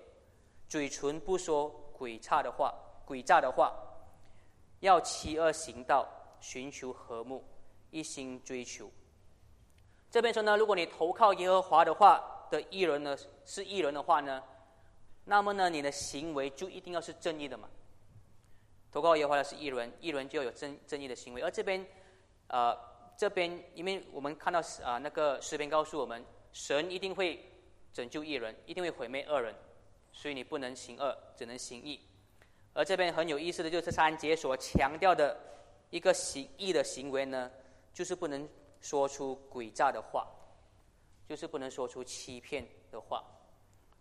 [0.69, 2.73] 嘴唇不说诡诈的话，
[3.07, 3.73] 诡诈的话。
[4.79, 6.07] 要弃恶行道，
[6.39, 7.43] 寻求和睦，
[7.91, 8.89] 一心追求。
[10.09, 14.43] 这边说呢，如果你投靠耶和华的话的艺人呢，是艺人的话呢，
[15.25, 17.67] 那么呢，你的行为就一定要是正义的嘛。
[18.91, 21.41] 投靠耶和华是艺人，艺人就要有正正义的行为。
[21.41, 21.83] 而这边，
[22.47, 22.77] 呃，
[23.17, 27.43] 这边因为我们看到啊，那个诗篇告诉我们，神一定会
[27.93, 29.55] 拯救艺人，一定会毁灭恶人，
[30.11, 32.01] 所以你不能行恶，只能行义。
[32.73, 35.37] 而这边很有意思的就是三节所强调的
[35.89, 37.49] 一个行义的行为呢，
[37.93, 38.47] 就是不能
[38.81, 40.27] 说出诡诈的话，
[41.27, 43.23] 就是不能说出欺骗的话。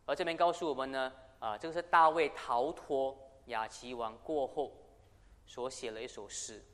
[0.07, 3.17] 而这边告诉我们呢，啊，这个是大卫逃脱
[3.47, 4.73] 亚齐王过后
[5.47, 6.65] 所写了一首诗，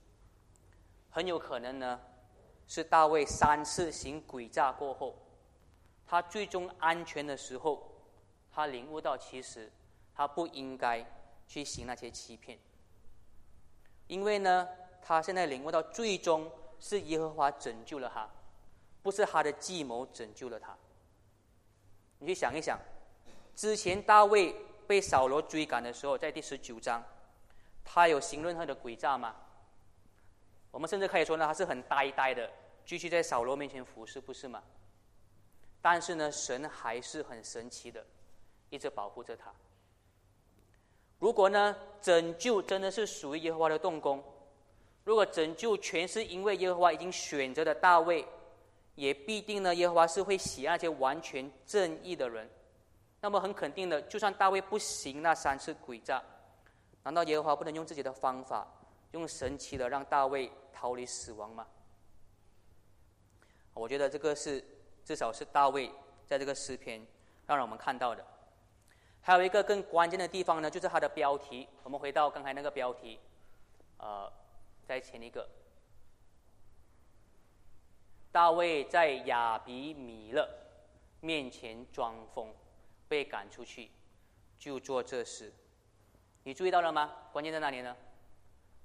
[1.10, 2.00] 很有可能呢
[2.66, 5.16] 是大卫三次行诡诈过后，
[6.06, 7.86] 他最终安全的时候，
[8.50, 9.72] 他领悟到其实
[10.14, 11.04] 他不应该。
[11.48, 12.58] 去行那些欺骗，
[14.08, 14.68] 因为呢，
[15.00, 18.28] 他现在领悟到，最终是耶和华拯救了他，
[19.06, 20.76] 不是他的计谋拯救了他。
[22.18, 22.76] 你去想一想，
[23.54, 24.52] 之前大卫
[24.84, 27.00] 被扫罗追赶的时候，在第十九章，
[27.84, 29.36] 他有行任何的诡诈吗？
[30.72, 32.50] 我们甚至可以说呢，他是很呆呆的，
[32.84, 34.60] 继续在扫罗面前服侍，不是吗？
[35.80, 38.04] 但是呢，神还是很神奇的，
[38.70, 39.52] 一直保护着他。
[41.20, 44.20] 如果呢，拯救真的是属于耶和华的动工，
[45.04, 48.26] 如果拯救全是因为耶和华已经选择的大卫，
[48.96, 52.50] 也必定呢，耶和华是会喜爱那些完全正义的人。
[53.20, 56.22] 那么很肯定的，就算大卫不行那三次诡诈，
[57.04, 58.66] 难道耶和华不能用自己的方法，
[59.12, 61.66] 用神奇的让大卫逃离死亡吗？
[63.74, 64.64] 我觉得这个是
[65.04, 65.90] 至少是大卫
[66.26, 67.06] 在这个诗篇
[67.46, 68.24] 让我们看到的。
[69.20, 71.68] 还有一个更关键的地方呢，就是它的标题。
[71.82, 73.18] 我们回到刚才那个标题，
[73.98, 74.32] 呃，
[74.86, 75.48] 再前一个，
[78.36, 80.46] 大卫在亚比米勒
[81.20, 82.54] 面前装疯，
[83.08, 83.90] 被赶出去，
[84.58, 85.50] 就做这事。
[86.42, 87.10] 你注意到了吗？
[87.32, 87.96] 关键在哪里呢？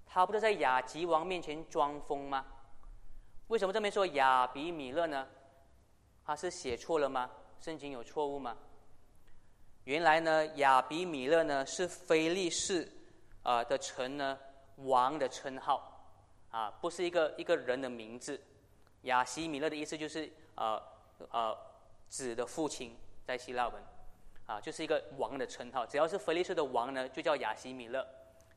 [0.06, 2.46] 他不是在亚吉王面前装疯吗？
[3.50, 5.28] 为什么这边说亚比米勒呢？
[6.24, 7.30] 他是写错了吗？
[7.60, 8.58] 圣经有错误吗？
[9.84, 12.90] 原来呢，亚比米勒呢是菲利士
[13.44, 14.40] 啊的城呢
[14.78, 16.08] 王的称号，
[16.52, 18.42] 啊，不是一个一个人的名字。
[19.04, 20.82] 亚西米勒的意思就是呃
[21.32, 21.58] 呃
[22.08, 23.84] 子的父亲，在希腊文，
[24.46, 25.86] 啊，就是一个王的称号。
[25.86, 28.06] 只要是菲利士的王呢，就叫亚西米勒，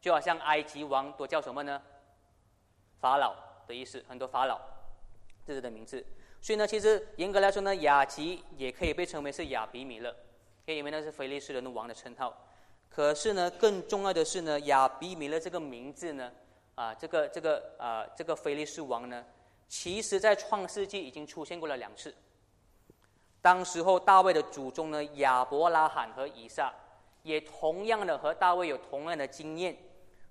[0.01, 1.81] 就好像埃及王都叫什么呢？
[3.01, 3.35] 法老
[3.67, 4.61] 的意思，很多法老
[5.47, 6.05] 这是的名字。
[6.41, 10.15] 所以呢，其实严格来说呢，雅吉也可以被称为是亚比米勒。
[10.67, 12.35] 可以因为那是菲利士人的王的称号，
[12.89, 16.33] 可是呢，更重要的是呢，亚比米勒这个名字呢，
[16.75, 19.23] 啊，这个这个啊，这个菲利士王呢，
[19.69, 22.15] 其实在创世纪已经出现过了两次。
[23.43, 26.73] 当时候大卫的祖宗呢，亚伯拉罕和以撒，
[27.23, 29.77] 也同样的和大卫有同样的经验，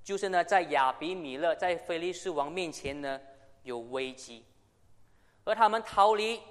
[0.04, 3.22] 就是呢，在亚比米勒在菲利士王面前呢
[3.62, 4.44] 有危机，
[5.44, 6.42] 而他们逃离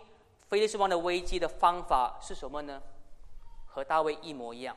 [0.46, 2.80] 菲利士王的危机的方法是什么呢？
[3.66, 4.76] 和大卫一模一样，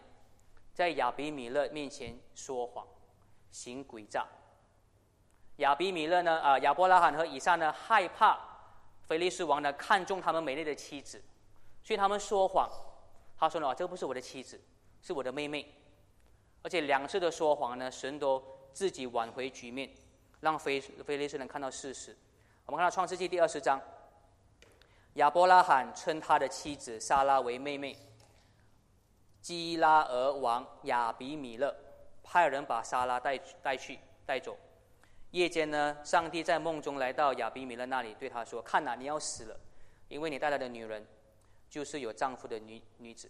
[0.73, 2.87] 在亚比米勒面前说谎，
[3.51, 4.25] 行诡诈。
[5.57, 6.39] 亚比米勒呢？
[6.39, 7.71] 啊，亚伯拉罕和以撒呢？
[7.71, 8.37] 害怕
[9.07, 11.21] 菲利斯王呢看中他们美丽的妻子，
[11.83, 12.69] 所以他们说谎。
[13.37, 14.59] 他说呢：“这不是我的妻子，
[15.01, 15.73] 是我的妹妹。”
[16.63, 18.43] 而且两次的说谎呢，神都
[18.73, 19.89] 自己挽回局面，
[20.39, 22.15] 让菲菲利斯能看到事实。
[22.65, 23.79] 我们看到创世纪第二十章，
[25.15, 27.95] 亚伯拉罕称他的妻子莎拉为妹妹。
[29.41, 31.75] 基拉尔王亚比米勒
[32.23, 34.57] 派人把莎拉带带去带走。
[35.35, 39.59] 夜间呢，上帝在梦中来到亚比米勒那里，对他说：“看呐，你要死了，
[40.07, 41.05] 因为你带来的女人
[41.69, 43.29] 就是有丈夫的女女子。”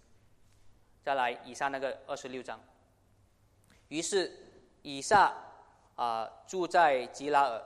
[1.02, 2.60] 再来，以下那个二十六章。
[3.88, 4.32] 于是
[4.84, 5.34] 以撒
[5.96, 7.60] 啊住在吉拉尔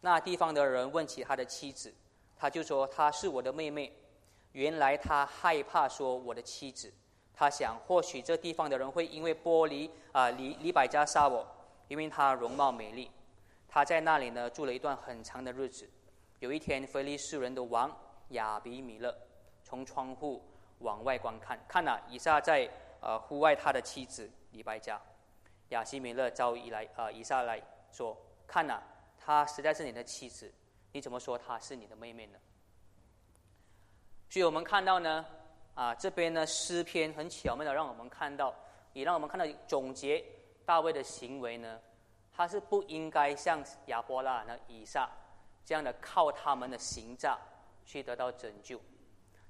[0.00, 1.94] 那地方的人问起他的妻子，
[2.36, 3.96] 他就说：“她是我的妹妹。”
[4.50, 6.92] 原来他害怕说我的妻子。
[7.32, 11.46] 他想，或许这地方的人会因为玻璃啊，李李百家杀我，
[11.86, 13.08] 因为她容貌美丽。
[13.68, 15.88] 他在那里呢住了一段很长的日子。
[16.40, 17.90] 有一天，菲利士人的王
[18.30, 19.16] 亚比米勒
[19.64, 20.42] 从窗户
[20.80, 25.00] 往外观看，看了以撒在呃户外他的妻子李百家。
[25.70, 27.60] 亚西米勒召以来啊以撒来
[27.90, 28.80] 说，看呐，
[29.18, 30.52] 她实在是你的妻子，
[30.92, 32.38] 你怎么说她是你的妹妹呢？
[34.28, 35.24] 所以我们看到呢，
[35.74, 38.54] 啊，这边呢诗篇很巧妙的让我们看到，
[38.92, 40.24] 也让我们看到总结
[40.64, 41.80] 大卫的行为呢，
[42.36, 45.08] 他是不应该像亚伯拉那以撒
[45.64, 47.38] 这样的靠他们的行诈
[47.84, 48.80] 去得到拯救，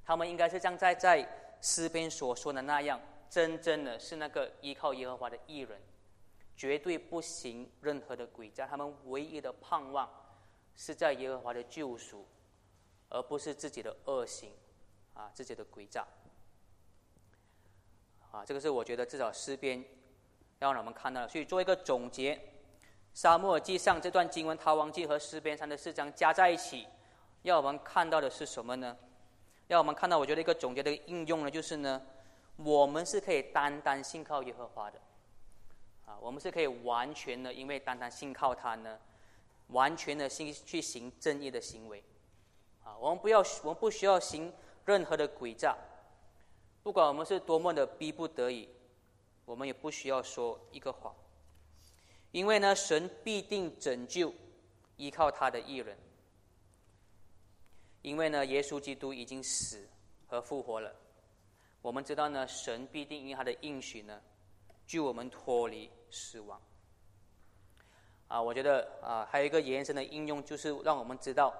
[0.05, 1.27] 他们应该是像在在
[1.61, 5.81] 诗篇所说的那样，真正的是那个依靠耶和华的艺人，
[6.57, 10.09] 绝对不行任何的诡诈，他们唯一的盼望
[10.77, 12.25] 是在耶和华的救赎，
[13.09, 14.53] 而不是自己的恶行。
[15.15, 16.07] 啊，自己的诡诈，
[18.31, 19.83] 啊，这个是我觉得至少诗篇
[20.59, 21.29] 让我们看到的。
[21.29, 22.37] 所以做一个总结，
[23.17, 26.87] 《沙漠记上》这段经文，逃亡记和诗篇三的四章加在一起，
[27.45, 28.95] 要我们看到的是什么呢？
[29.69, 32.03] 要我们看到，我觉得一个总结的应用呢，就是呢，
[32.57, 35.01] 我们是可以单单信靠耶和华的，
[36.05, 38.99] 啊，我们是可以完全的，因为单单信靠他呢，
[39.69, 42.05] 完全的信去行正义的行为，
[42.85, 44.53] 啊，我们不要，我们不需要行。
[44.85, 45.75] 任何的诡诈，
[46.83, 48.69] 不管我们是多么的逼不得已，
[49.47, 51.13] 我们也不需要说一个谎，
[52.33, 54.33] 因为呢，神必定拯救
[54.97, 55.97] 依靠他的艺人，
[58.03, 59.89] 因为呢，耶稣基督已经死
[60.27, 60.95] 和复活了，
[61.81, 64.21] 我们知道呢，神必定因他的应许呢，
[64.87, 66.61] 救我们脱离死亡。
[68.29, 71.55] 啊，我觉得啊，还有一个延伸的应用，就是让我们知道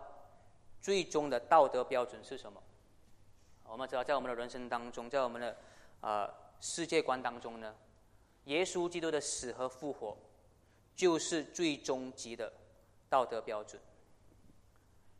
[0.83, 2.63] 最终的道德标准是什么。
[3.65, 5.57] 我们知道，在我们的人生当中，在我们的
[6.01, 6.29] 啊
[6.61, 7.75] 世界观当中呢，
[8.45, 10.17] 耶稣基督的死和复活，
[10.97, 12.53] 就是最终极的
[13.09, 13.81] 道德标准。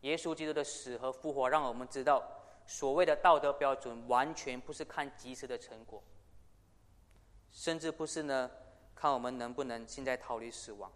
[0.01, 2.27] 耶稣基督的死和复活，让我们知道，
[2.67, 6.03] 所谓的道德标准，完全不是看及时的成果，
[7.53, 8.51] 甚至不是呢，
[8.95, 10.91] 看我们能不能现在逃离死亡，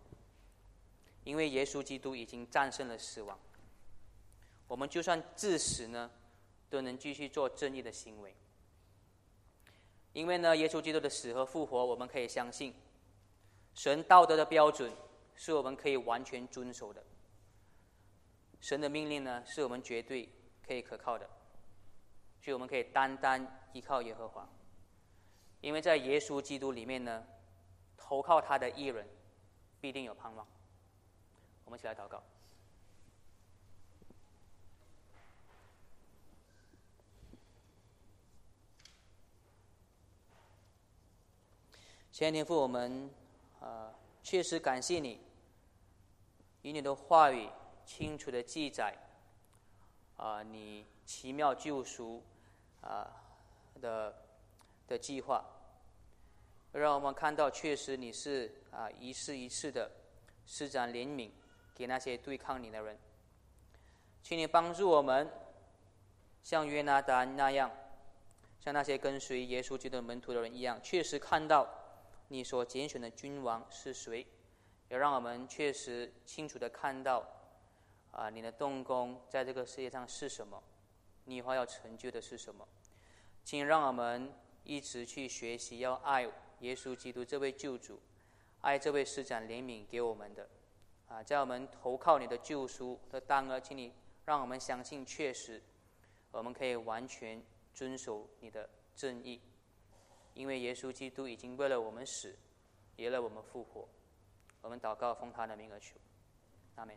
[1.22, 3.38] 因为耶稣基督已经战胜了死亡，
[4.66, 6.10] 我们就算致死呢。
[6.70, 8.32] 都能继续做正义的行为，
[10.12, 12.72] 因为呢，耶稣基督的死和复活，我们可以相信，
[13.74, 14.92] 神道德的标准
[15.34, 17.02] 是我们可以完全遵守的，
[18.60, 20.28] 神的命令呢，是我们绝对
[20.66, 21.28] 可以可靠的，
[22.40, 24.48] 所以我们可以单单依靠耶和华，
[25.60, 27.24] 因为在耶稣基督里面呢，
[27.96, 29.08] 投靠他的艺人
[29.80, 30.46] 必定有盼望。
[31.64, 32.22] 我们一起来祷告。
[42.12, 43.08] 前天父，我们
[43.60, 45.20] 啊确实感谢你，
[46.62, 47.48] 以你的话语
[47.84, 48.94] 清楚的记载
[50.16, 52.22] 啊你奇妙救赎
[52.80, 53.10] 啊
[53.80, 54.14] 的
[54.86, 55.44] 的计划，
[56.72, 59.90] 让我们看到确实你是啊一次一次的
[60.46, 61.30] 施展怜悯
[61.74, 62.98] 给那些对抗你的人，
[64.22, 65.30] 请你帮助我们
[66.42, 67.70] 像约拿丹那样，
[68.60, 71.68] 像那些跟随耶稣基督门徒的人一样，确实看到。
[72.32, 74.24] 你所拣选的君王是谁？
[74.88, 77.26] 也让我们确实清楚的看到，
[78.12, 80.62] 啊，你的动工在这个世界上是什么？
[81.24, 82.66] 你以后要成就的是什么？
[83.44, 87.98] 请让我们一直去学习，要爱耶稣基督这位救主，
[88.60, 90.48] 爱这位施展怜悯给我们的，
[91.08, 93.92] 啊，在我们投靠你的救赎的当儿，请你
[94.24, 95.60] 让我们相信，确实
[96.30, 97.42] 我们可以完全
[97.74, 99.40] 遵守你的正义。
[100.34, 102.36] 因为耶稣基督已经为了我们死，
[102.96, 103.88] 也为了我们复活，
[104.62, 105.96] 我们祷告奉他的名而求，
[106.76, 106.96] 阿门。